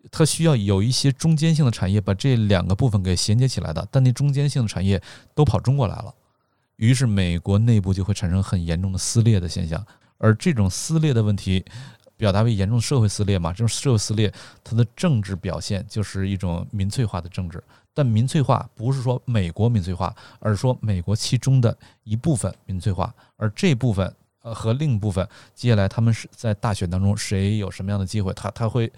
[0.10, 5.02] 它需要有一些中间性的产业把这两个部分给衔接起来的，但那中间性的产业
[5.36, 6.14] 都跑中国来了，
[6.78, 9.86] 于是美国内部就会产生很严重的撕裂的现象，
[10.18, 11.64] 而这种撕裂的问题。
[12.18, 13.52] 表达为严重的社会撕裂嘛？
[13.52, 14.32] 这种社会撕裂，
[14.64, 17.64] 它的政治表现就是一种民粹化的政治。
[17.96, 23.12] 但民粹化不是说美国民粹化，而是说美国其中的一部分民粹化。
[23.38, 28.94] 而这部分呃和另一部分，接下来他们是在大选当中谁有什么样的机会，他他会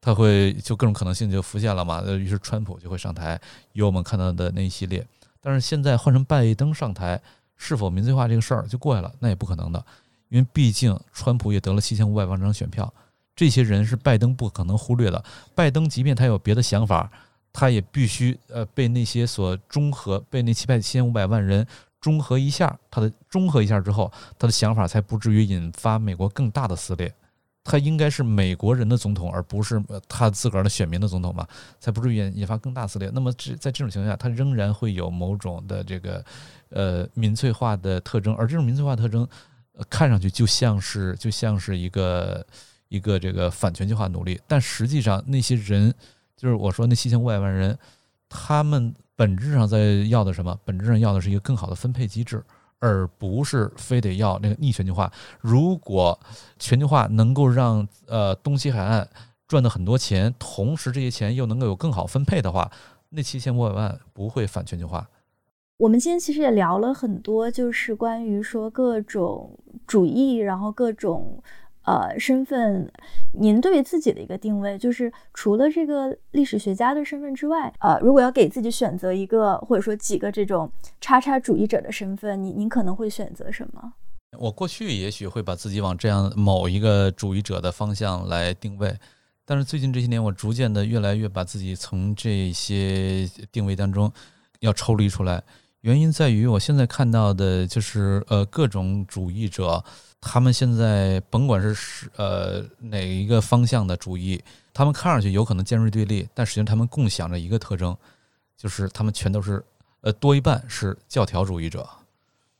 [0.00, 2.02] 他会就各种可能性就浮现了嘛？
[2.04, 3.40] 呃，于是川普就会上台，
[3.72, 5.06] 有我们看到的那一系列。
[5.40, 7.20] 但是现在换成拜登上台，
[7.56, 9.12] 是否民粹化这个事儿就过去了？
[9.20, 9.84] 那也不可能的。
[10.28, 12.92] 因为毕竟，川普也得了七千五百万张选票，
[13.36, 15.24] 这些人是拜登不可能忽略的。
[15.54, 17.08] 拜登即便他有别的想法，
[17.52, 21.64] 他也必须呃被那些所中和，被那七百七千五百万人
[22.00, 22.76] 中和一下。
[22.90, 27.14] 他的中和一下之后，他的想法才不至于引发美国更大的撕裂。
[27.66, 31.46] 他应该是美国人的总统，而不是他自个儿的选民的总统嘛，
[31.80, 33.10] 才不至于引引发更大撕裂。
[33.12, 36.24] 那么，这在这种情况下，他仍然会有某种的这个
[36.70, 39.26] 呃民粹化的特征，而这种民粹化特征。
[39.90, 42.42] 看上去就像是就像是一个
[42.88, 45.92] 一个这个反全球化努力，但实际上那些人，
[46.34, 47.78] 就是我说那七千五百万人，
[48.26, 50.58] 他们本质上在要的什么？
[50.64, 52.42] 本质上要的是一个更好的分配机制，
[52.78, 55.10] 而不是非得要那个逆全球化。
[55.40, 56.18] 如果
[56.58, 59.08] 全球化能够让呃东西海岸
[59.48, 62.70] 赚的很多钱，同时这些钱又能够有更好分配的话，
[63.10, 65.08] 那七千五百万不会反全球化。
[65.78, 71.42] 我们今天其实也聊了很多，就是关于说各种主义，然后各种
[71.86, 72.92] 呃身份。
[73.38, 80.70] 您对自己的一个定位，就是除了这个历史学家的身份之外，呃，如果要给自己选择一个或者说几个这种
[81.00, 83.92] 叉叉主义者的身份，您您可能会选择什么？
[84.38, 88.94] 我过去也许会把自己往这样某一个主义者的方向来定位，
[89.44, 94.10] 但是最近这些年，我逐渐的越来越把自己从这些定位当中
[94.60, 95.42] 要抽离出来。
[95.82, 99.84] 原因在于，我现在看到的就是呃各种主义者，
[100.28, 104.42] 他们现在甭管是是呃哪一个方向的主义，
[104.74, 107.96] 他们看上去有可能尖锐对立，但实际上他们共享着一个特征，
[108.56, 109.64] 就是他们全都是
[110.00, 111.88] 呃多一半是教条主义者，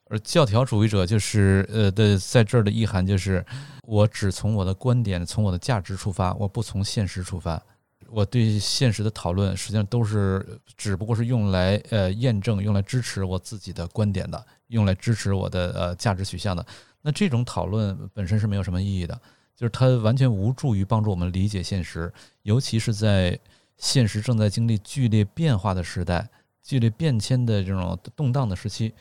[0.08, 3.44] 而教条主义者就是呃的在这儿的意涵就是，
[3.82, 7.60] 我只从我的观点、从我的价值出发，我不从现实出发。
[8.08, 16.64] 我对现实的讨论，实际上都是只不过是用来呃验证、用来支持我自己的观点的，用来支持我的呃价值取向的。
[17.06, 19.14] 那这种讨论本身是没有什么意义的，
[19.54, 23.38] 就是它完全无助于帮助我们理解现实，尤其是在
[23.76, 26.28] 现实正在经历剧烈变化的时代，
[26.64, 28.92] 剧烈变迁的这种动荡的时期，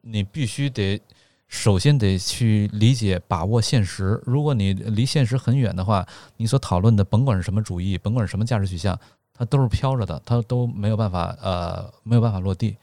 [0.00, 0.98] 你必须得
[1.48, 4.18] 首先得去理解、把握现实。
[4.24, 6.08] 如果你离现实很远的话，
[6.38, 8.98] 你所讨论的甭管是什么主义，甭管是什么价值取向，
[9.34, 12.74] 它都是飘着的，它都没有办法呃没有办法落地。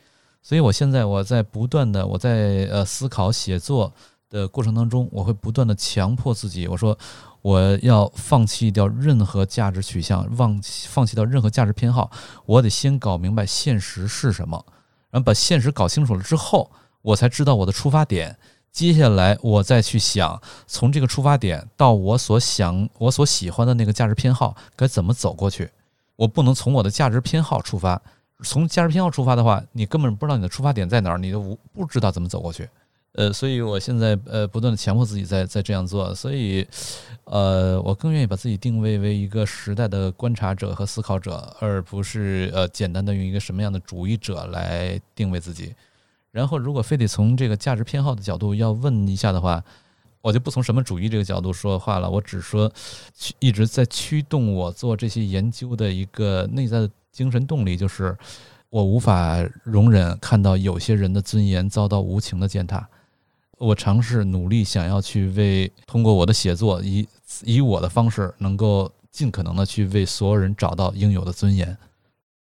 [0.44, 3.92] 所以我现在我在不断的我在呃思考写作
[4.30, 6.98] 的过程当中，我会不断的强迫自己，我说
[7.42, 12.12] 我要放弃掉任何价值取向，忘放弃掉任何价值偏好，
[12.46, 14.66] 我得先搞明白现实是什么，
[15.10, 16.70] 然后把现实搞清楚了之后，
[17.02, 18.38] 我才知道我的出发点。
[18.70, 25.68] 接下来我再去想，从这个出发点到我所想我所喜欢的那个价值偏好该怎么走过去。
[26.16, 28.00] 我不能从我的价值偏好出发，
[28.44, 32.70] 从价值偏好出发的话，你根本不知道你的出发点在哪儿，你都不知道怎么走过去。
[33.18, 36.66] 呃，所以我现在呃不断的强迫自己在在这样做，所以
[37.24, 45.74] 呃我更愿意把自己定位为一个时代的观察者和思考者，而不是呃简单的用一个什么样的主义者来定位自己。
[46.32, 49.64] 然后如果非得从这个价值偏好的角度要问一下的话，
[50.22, 52.72] 我就不从什么主义这个角度说话了，我只说
[53.40, 58.16] 一直在驱动我做这些研究的一个内在的精神动力，就是
[58.70, 62.88] 我无法容忍看到有些人的尊严遭到无情的践踏。
[63.58, 67.08] 我尝试努力想要去为通过我的写作，以
[67.44, 71.78] 以我的方式，能够尽可能的去为所有人找到应有的尊严。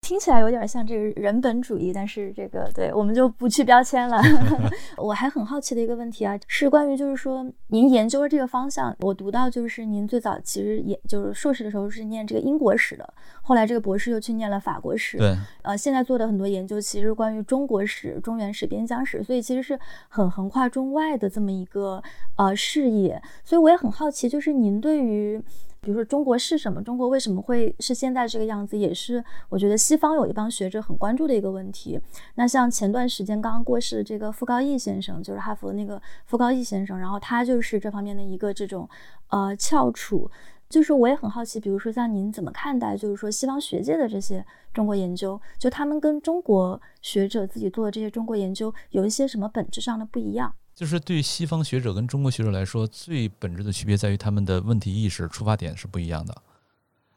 [0.06, 4.22] 听起来有点像这个人本主义，但是这个对我们就不去标签了。
[4.98, 15.18] 我还很好奇的一个问题啊，是关于就是说您研究的这个方向，我读到就是您最早其实也就是硕士的时候是念这个英国史的，后来这个博士又去念了法国史。
[15.18, 22.00] 对，呃，现在做的很多研究其实关于中国史、中原史、边疆史，所以其实是很横跨中外的这么一个
[22.36, 23.20] 呃视野。
[23.44, 25.42] 所以我也很好奇，就是您对于。
[25.86, 26.82] 比如说中国是什么？
[26.82, 28.76] 中国为什么会是现在这个样子？
[28.76, 32.00] 也是我觉得西方有一帮学者很关注的一个问题。
[32.34, 38.90] 那像前段时间刚刚过世的这个傅高义先生，就是哈佛那个傅高义先生，然后他就是这方面的一个这种
[39.30, 40.30] 呃翘楚。
[40.68, 50.56] 就是我也很好奇，比如说像您怎么看待，就是说西方学界的这些中国研究，就他们跟中国学者自己做的这些中国研究有一些什么本质上的不一样？
[50.76, 56.36] 就是对西方学者跟中国学者来说，最本质的区别在于他们的问题意识、出发点是不一样的。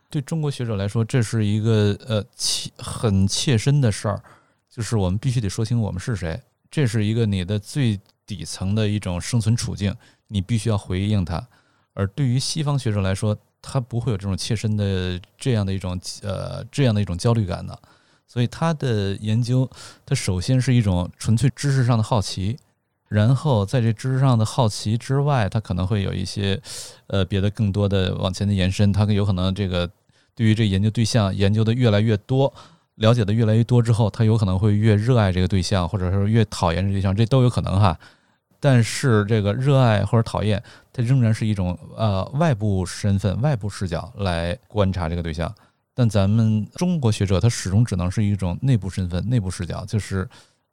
[0.09, 4.23] 对中国学者来说，这是一个呃切很切身的事儿，
[4.71, 6.41] 就是我们必须得说清我们是谁，
[6.71, 9.95] 这是一个你的最底层的一种生存处境，
[10.29, 11.47] 你必须要回应它。
[11.95, 17.77] 而对于西方学者来说，他不会有这种切身的这样的一种呃这样的一种焦虑感的，
[18.25, 19.69] 所以他的研究，
[20.07, 22.57] 他首先是一种纯粹知识上的好奇。
[23.09, 26.61] 然后在这知识上的好奇之外，他可能会有一些，
[27.07, 28.93] 呃，别的更多的往前的延伸。
[28.93, 29.91] 他有可能这个
[30.35, 32.53] 对于这研究对象研究的越来越多，
[32.97, 37.99] 了解的越来越多之后，他有可能会越热爱这个对象，或者说越讨厌这对象，这都有可能哈。
[38.61, 45.51] 但是这个热爱或者讨厌，它仍然是一种呃外部身份、外部视角来观察这个对象。
[45.95, 50.29] 但咱们中国学者，他始终只能是一种内部身份、内部视角，就是。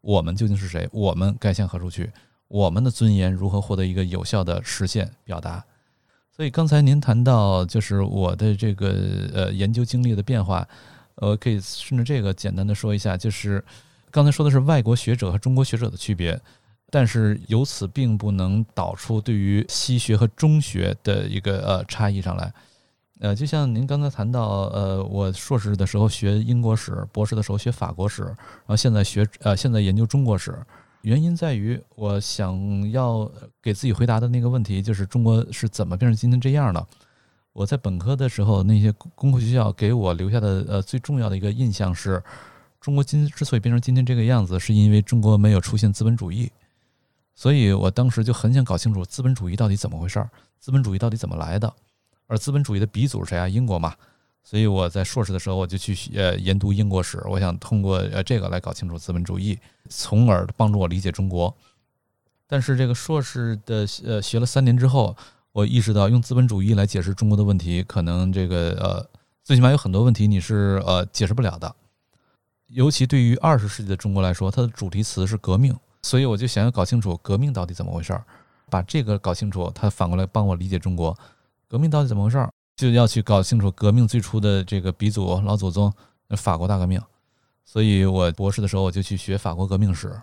[0.06, 0.88] 我们究竟是谁？
[0.92, 2.12] 我们该向何处去？
[2.48, 5.66] 我们的尊严如何获得一个有效的实现表达？
[6.32, 8.88] 所以刚才您谈到，就是我的这个
[9.34, 10.68] 呃研究经历的变化，
[11.16, 13.66] 呃，可以顺着这个简单的说一下，就是
[14.12, 16.40] 刚才说的是外国学者和中国学者的区别，
[16.92, 22.54] 但是由此并不能导出对于西学和中学的一个呃差异上来。
[23.20, 30.54] 呃，就像您刚才谈到，呃，我硕士的时候学英国史，博士的时候学法国史，然后现在学呃，现在研究中国史，
[31.02, 36.88] 原因在于我想要给自己回答的那个问题，就是中国是怎么变成今天这样的。
[37.54, 42.22] 我在本科的时候，那些工科学校给我留下的呃最重要的一个印象是，
[42.82, 46.52] 中国今之所以变成今天这个样子，是因为中国没有出现资本主义。
[47.34, 50.30] 所以我当时就很想搞清楚资本主义到底怎么回事儿，
[50.60, 51.74] 资本主义到底怎么来的。
[52.28, 53.48] 而资本主义的鼻祖是谁啊？
[53.48, 53.94] 英国嘛，
[54.44, 59.58] 所以我在硕士的时候我就去呃研读英国史，我想通过呃这个来搞清楚资本主义，
[59.90, 61.56] 从而帮助我理解中国。
[62.48, 65.16] 但是这个硕士的呃学了三年之后，
[65.52, 69.10] 我意识到用资本主义来解释中国的问题，可能这个呃
[69.44, 71.76] 最起码有很多问题你是呃解释不了的。
[72.68, 78.24] 尤其对于二十世纪的中国来说，它的主题词是革命，所以我就想要搞清楚革命到底怎么回事儿，
[78.70, 81.18] 把这个搞清楚，它反过来帮我理解中国。
[81.68, 82.50] 革命到底怎么回事儿？
[82.76, 85.94] 就要去搞清楚革命最初的这个鼻祖老祖宗——
[86.38, 87.02] 法国大革命。
[87.64, 90.14] 所以我博士的时候我就去学法国革命史。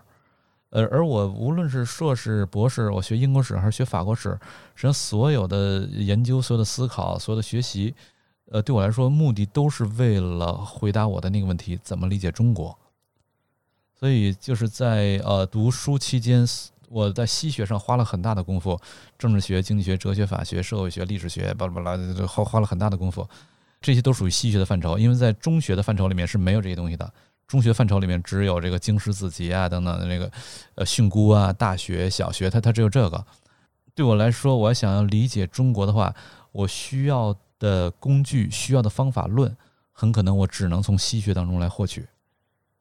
[0.69, 4.29] 呃，而我无论是硕士、博士，我学英国史还是学法国史，
[4.75, 7.93] 实际上所有的研究、所有的思考、所有的学习，
[8.51, 12.75] 呃，对我来说目的都是为了回答我的那个问题：怎么理解中国？
[13.99, 16.45] 所以就是在呃读书期间，
[16.93, 18.79] 我在西学上花了很大的功夫，
[19.17, 21.97] 政治学、经济学、哲学、法学、社会学、历史学，巴拉巴拉，
[22.27, 23.27] 花花了很大的功夫。
[23.81, 27.11] 这些都属于西学的范畴，因为在中学的范畴里面是没有这些东西的。
[27.47, 30.31] 中学范畴里面只有这个经史子集啊等等的那个
[30.75, 33.25] 呃训诂啊，大学、小学它它只有这个。
[33.95, 36.13] 对我来说，我想要理解中国的话，
[36.51, 39.55] 我需要的工具、需要的方法论，
[39.91, 42.05] 很可能我只能从西学当中来获取。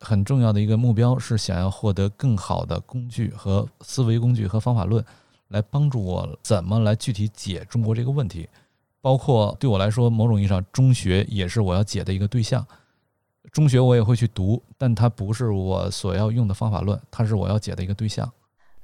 [0.03, 5.03] 很重要的一个目标是想要获得更好的工具和思维工具和方法论，
[5.49, 8.49] 来帮助我怎么来具体解中国这个问题。
[9.01, 12.67] 包括对我来说，某种意义上，中学也是我要解的一个对象。
[13.51, 18.31] 中学我也会去读，但它不是我所要用的方法论，它是我要解的一个对象。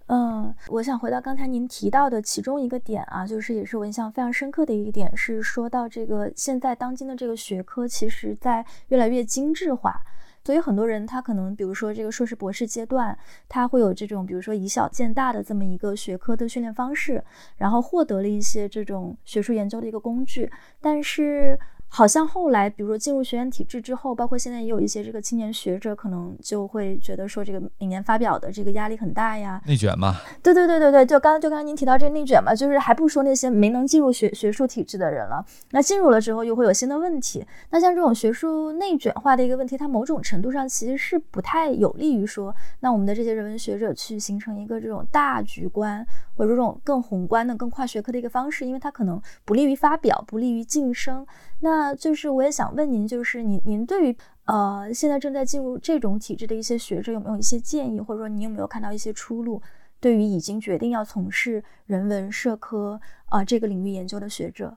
[0.06, 10.00] 嗯，我想回到刚才您提到的其中一个点啊，就是也是我印象非常深刻的一个点，是说到这个现在当今的这个学科，其实在越来越精致化。
[10.44, 13.16] 所以很多人他可能，比如说这个硕士博士阶段，
[13.48, 17.22] 他会有这种，比如说以小见大的这么一个学科的训练方式，
[17.56, 20.50] 然后获得了一些这种学术研究的一个工具，
[20.80, 21.58] 但是。
[21.90, 30.16] 好像后来，比如说进入学院体制之后，包括现在也有一些这个青年学者，可能就会觉得说，这个每年发表的这个压力很大呀，内卷嘛。
[30.42, 37.44] 对对对对对，就刚刚就刚刚您提到这个内卷嘛，就是还不说那些没能进入学学术体制的人了，那进入了之后又会有新的问题。
[37.70, 46.06] 那像这种学术内卷化的一个问题，它某种程度上其实是不太有利于说，那我们的这些人文学者去形成一个这种大局观
[46.36, 51.26] 或者这种更宏观的、更跨学科的一个方式，因为它可能不利于发表，不利于晋升。
[51.60, 59.60] 那就是我也想问您，就是您您对于呃现在正在进入这种体制的一些学者有没有一些建议，或者说你有没有看到一些出路？
[60.00, 64.76] 对于已经决定要从事人文社科啊这个领域研究的学者，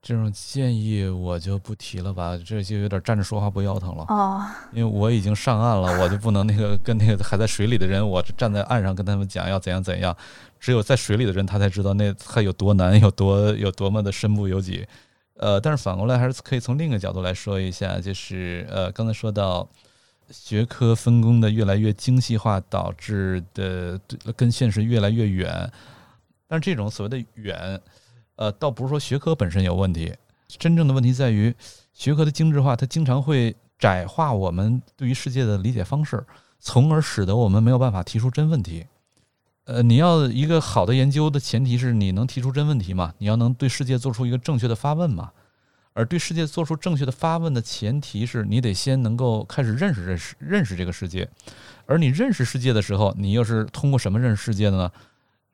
[0.00, 4.42] 这种建议我就不提了吧，这就有点站着说话不腰疼了哦。
[4.72, 10.16] 因为我已经上岸了，我就不能那个跟那个还在水里的人，我站在岸上跟他们讲要怎样怎样。
[10.58, 14.86] 只有在水里的人，他才知道那他有多难，有多有多么的身不由己。
[15.42, 19.68] 呃，但是反过来还是可以从另一个角度来说一下，就是呃，刚才说到
[20.30, 24.00] 学科分工的越来越精细化导致的
[24.36, 25.68] 跟现实越来越远，
[26.46, 27.80] 但是这种所谓的远，
[28.36, 30.14] 呃，倒不是说学科本身有问题，
[30.46, 31.52] 真正的问题在于
[31.92, 36.24] 学科的精致化，它经常会窄化我们对于世界的理解方式，
[36.60, 38.86] 从而使得我们没有办法提出真问题。
[39.72, 43.14] 呃，你要一个好的研究的前提是你能提出真问题嘛？
[43.18, 45.30] 你要能对世界做出一个正确的发问嘛？
[45.94, 51.28] 而对世界做出正确的发问的前提是你得先能够开始认识认识认识这个世界。
[51.86, 54.90] 而你认识世界的时候，你又是通过什么认识世界的呢？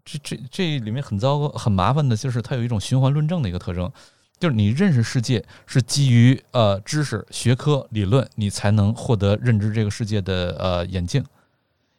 [0.05, 3.91] 这这这里面很糟糕、很麻烦的就是它有一种循环论证的一个特征，
[4.39, 11.25] 就是你认识世界是基于呃知识、学科、理论，你才能获得认知这个世界的呃眼镜。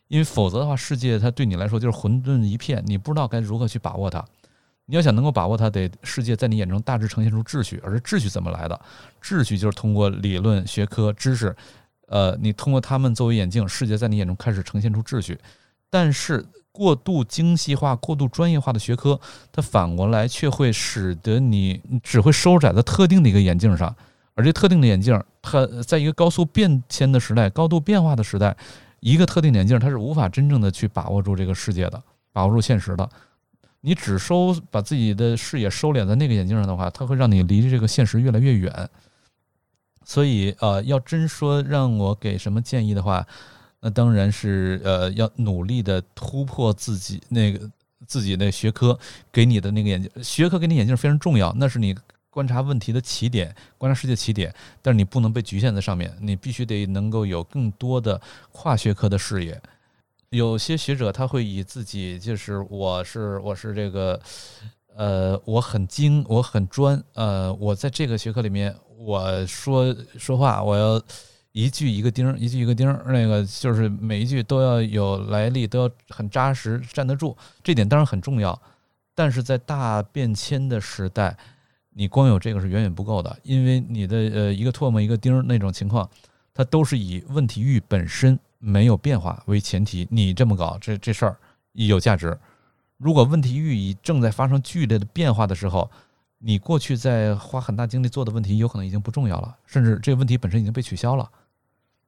[0.09, 4.23] 因为否则的话，世界它对你来说就是混沌一片，你不知道该如何去把握它。
[4.87, 8.79] 你要想能够把握它，得世界在你眼中大致呈现出秩序，而秩序怎么来的？
[9.23, 11.55] 秩序就是通过理论、学科、知识，
[12.07, 15.37] 呃，你通过他们作为眼镜，世界在你眼中开始呈现出秩序。
[15.91, 19.19] 但是过度精细化、过度专业化的学科，
[19.51, 23.95] 它反过来却会使得你只会收窄在特定的一个眼镜上，
[24.33, 28.57] 而这特定的眼镜，它在一个高速变迁的时代、高度变化的时代。
[28.99, 32.01] 一个特定眼镜，它是无法真正的去把握住这个世界的，
[32.31, 33.09] 把握住现实的。
[33.81, 38.89] 你只收把自己的视野收敛在那个眼镜上的话，它会让你离这个现实越来越远。
[40.03, 43.25] 所以，呃，要真说让我给什么建议的话，
[43.79, 47.69] 那当然是呃，要努力的突破自己那个
[48.07, 48.97] 自己的学科
[49.31, 51.95] 给你的那个眼镜，学科给你眼镜非常重要，那是你。
[52.29, 59.59] 观察问题的起点，观察世界起点，但是你不能被局限在上面，你必须得能够有更多的跨学科的视野。
[60.29, 64.21] 有些学者他会以自己就是我是我是这个，
[64.95, 71.01] 呃，我很精，我很专，呃，我在这个学科里面，我说说话我要
[71.51, 77.35] 一句一个钉儿，一句一个钉儿，那个就是每一句都要有来历，都要很扎实，站得住。
[77.63, 78.61] 这点当然很重要，
[79.15, 81.35] 但是在大变迁的时代。
[81.91, 86.09] 你光有这个是远远不够的，因为你的呃一个唾沫一个钉那种情况，
[86.53, 90.07] 它都是以问题域本身没有变化为前提。
[90.09, 91.37] 你这么搞，这这事儿
[91.73, 92.37] 有价值。
[92.97, 95.89] 如果问题域已正在发生剧烈的变化的时候，
[96.37, 101.29] 你过去在花很大精力做的问题有可能已经不重要了，甚至这个问题本身已经被取消了。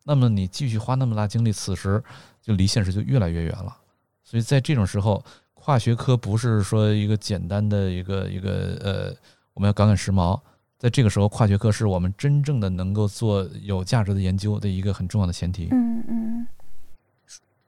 [0.04, 2.02] 那么你继续花那么大精力，此时
[2.42, 3.76] 就离现实就越来越远了。
[4.24, 9.16] 所以在这种时候，跨学科不是说一个简单的一个一个呃。
[9.54, 10.40] 我们要赶赶时髦，
[10.78, 15.68] 在这个时候，跨学科是我们真正的能够做有价值的研究的一个很重要的前提。
[15.72, 16.48] 嗯嗯，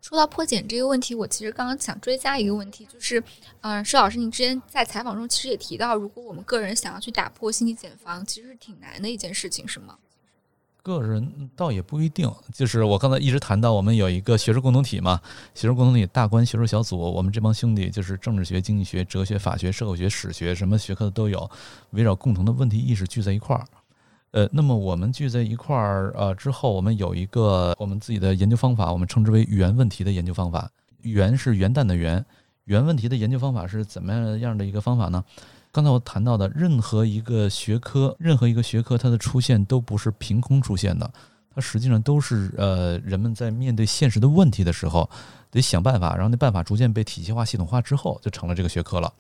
[0.02, 3.24] 说到破茧这个问题，我其实刚刚想追加一个问题，就是，
[3.62, 9.98] 嗯，施老师，您之前在采访中其实也提到，如果我们个人想要去打破信息茧房，其实是挺难的一件事情，是吗？
[10.84, 15.20] 个人倒也不一定，就是我刚才一直谈到，我们有一个学术共同体嘛，
[15.56, 21.50] 学术共同体大观学术小组，我们这帮兄弟就是政治学、经济学、哲学、法学、社会学、史学，什么学科的都有，
[21.92, 23.66] 围绕共同的问题意识聚在一块儿。
[24.32, 30.70] 呃，那么我们聚在一块儿，呃，之后我们有一个我们自己的研究方法，我们称之为原问题的研究方法。
[31.04, 32.26] 元是元旦的元，
[32.66, 35.24] 原问题的研究方法是怎么样的一个方法呢？
[35.74, 41.12] 刚才我谈到的，任何一个学科，任何一个学科，它的出现都不是凭空出现的，
[41.50, 45.10] 它实际上都是呃，人们在面对现实的问题的时候，
[45.50, 49.12] 得想办法，然后那办法逐渐被体系化、系统化之后，就成了这个学科了。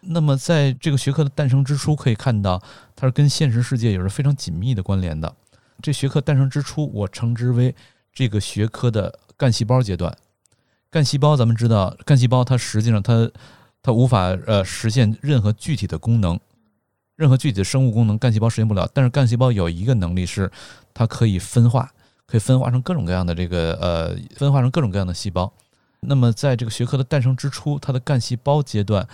[0.00, 2.60] 那么，在这个学科的诞生之初，可以看到
[2.96, 5.32] 它是跟现实世界有着非常紧密的关联的。
[5.80, 7.72] 这学科诞生之初，我称之为
[8.12, 10.12] 这个学科的干细胞阶段。
[10.90, 13.30] 干细胞，咱们知道，干细胞它实际上它
[13.82, 16.38] 它无法呃实现任何具体的功能，
[17.16, 18.88] 任何具体的生物功能，干细胞实现不了。
[18.94, 20.50] 但是干细胞有一个能力是，
[20.94, 21.90] 它可以分化，
[22.26, 25.52] 可以分化成各种各样的这个呃分化成各种各样的细胞。
[26.00, 29.06] 那么，在这个学科的诞生之初，它的干细胞阶段。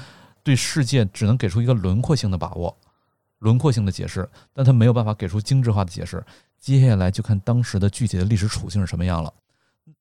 [0.45, 2.75] 对世界只能给出一个轮廓性的把握，
[3.41, 6.25] 轮廓性的解释，但他没有办法给出精致化的解释。
[6.59, 9.31] 接下来就看当时的具体的历史处境是什么样了。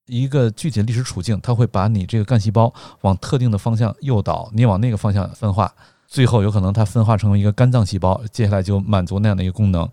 [0.07, 5.71] 一个具体的历史处境，它会把你这个干细胞往特定的方向诱导，你往那个方向分化。
[6.07, 9.87] 最后有可能它分化成为一个肝脏细胞，接下来就满足那样的一个功能。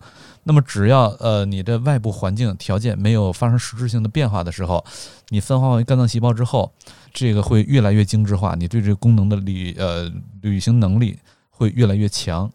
[0.44, 4.84] 那么只要呃你的外部环境条件没有发生实质性的变化的时候，
[5.30, 6.72] 你分化为肝脏细胞之后，
[7.12, 10.08] 这个会越来越精致化，你对这个功能的履呃
[10.42, 11.18] 履行能力
[11.50, 12.48] 会越来越强。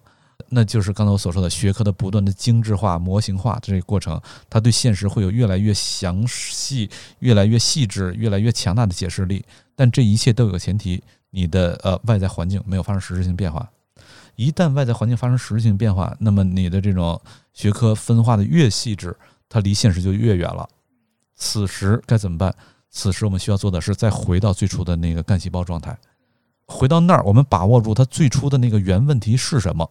[0.48, 6.90] 那就是刚才我所说的学科的不断的精致化、模型化这个过程，它对现实会有越来越详细、
[7.20, 9.46] 越来越细致、越来越强大的解释力。
[9.76, 11.04] 但这一切都有个前提。
[11.32, 13.70] 你的呃外在环境没有发生实质性变化，
[14.36, 17.22] 一旦外在环境发生实质性变化，那么你的这种
[17.54, 19.16] 学科分化的越细致，
[19.48, 20.68] 它离现实就越远了。
[21.36, 22.52] 此时该怎么办？
[22.90, 25.96] 此时我们需要做的是再回到最初的那个干细胞状态，
[26.66, 29.88] 回到那儿，我们把握住它最初的那个原问题是什么，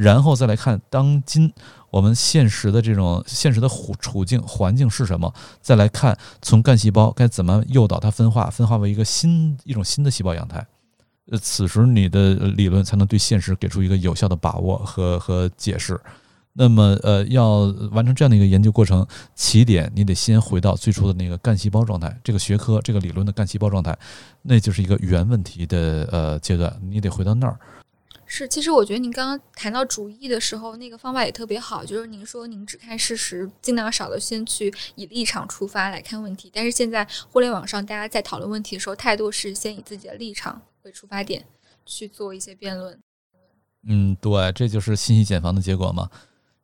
[0.00, 1.52] 然后再来看当今
[1.90, 3.68] 我们现实的这种现实的
[3.98, 10.66] 处境环境是什么，再来看从干细胞该怎么诱导它分化，分化为一个新一种新的细胞样态。
[11.30, 16.00] 呃，此时你的理论才能对现实给出一个有效的把握和和解释。
[16.54, 23.96] 那么，呃，要完成这样的一个研究过程，起点你得先回到最初的那个干细胞状态，这个学科这个理论的干细胞状态，
[24.42, 27.58] 那就是一个原问题的呃阶段，你得回到那儿。
[28.32, 36.48] 是，其实我觉得您刚刚谈到主义的时候，那个方法也特别好，就是您说您只看事实，尽量少的先去以立场出发来看问题。
[36.54, 40.62] 但是现在互联网上大家在讨论问题的时候，态度是先以自己的立场。
[40.84, 41.44] 为出发点
[41.84, 42.98] 去做一些辩论，
[43.86, 46.08] 嗯，对，这就是信息茧房的结果嘛。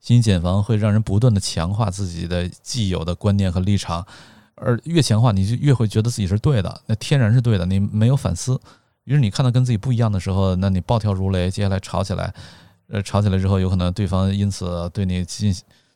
[0.01, 4.07] 信息茧房会让人不断的强化自己的既有的观念和立场，
[4.55, 8.59] 而越强化，你就越会觉得自己是对的，那天然是对的，你没有反思。
[9.07, 12.35] 于是你看到跟自己不一样的时候，那你暴跳如雷，接下来吵起来，
[12.89, 15.55] 呃，吵起来之后，有可能对方因此对你进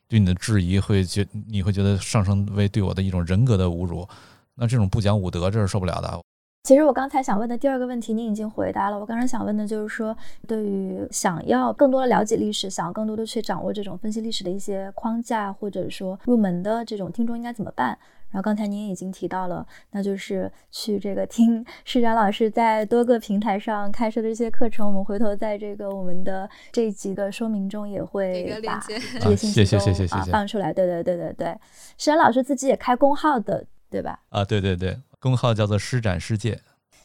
[0.08, 4.08] 对你的质疑，会觉你会觉得上升为对我的一种人格的侮辱，
[4.54, 6.20] 那这种不讲武德，这是受不了的。
[6.64, 8.98] 其实我刚才想问的第二个问题，您已经回答了。
[8.98, 10.16] 我刚才想问的就是说，
[10.46, 17.98] 对于想要更多的了解历史，想要更多的去掌握这种分析历史的一些框架，或者说入门的这种听众应该怎么办？
[18.30, 24.86] 然后刚才您已经提到了，那就是去这个听施展老师在多个平台上开设的这些课程。
[24.86, 28.98] 我们回头在这个我们的这一集的说明中也会把这
[29.36, 30.72] 些信息都放出来。
[30.72, 31.58] 对对对对对，
[31.98, 34.20] 施展老师自己也开公号的，对吧？
[34.28, 34.96] 啊，对对对。
[35.18, 36.58] 公号叫做“施展世界”。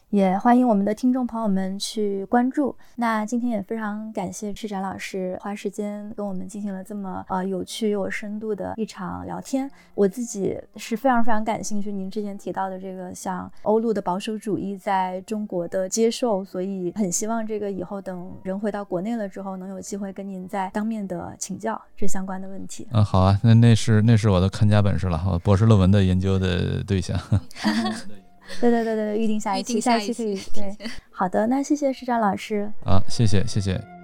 [0.09, 2.73] 也欢迎我们的听众朋友们去关注。
[2.95, 9.69] 那今天也非常感谢赤展老师花时间跟我们进行了这么呃有趣又有深度的一场聊天。
[9.93, 22.87] 我自己是非常非常感兴趣您之前提到的这个像欧陆的保守主义在中国的接受，所以很希望这个以后等人回到国内了之后，能有机会跟您再当面的请教这相关的问题。
[22.91, 27.19] 嗯， 好啊，那那是那是我的看家本事了，我博士论文的研究的对象。
[28.61, 30.75] 对对对对，预定下一期，下一期可以对。
[31.11, 32.71] 好的，那谢谢师长老师。
[32.83, 33.94] 啊，谢谢谢谢。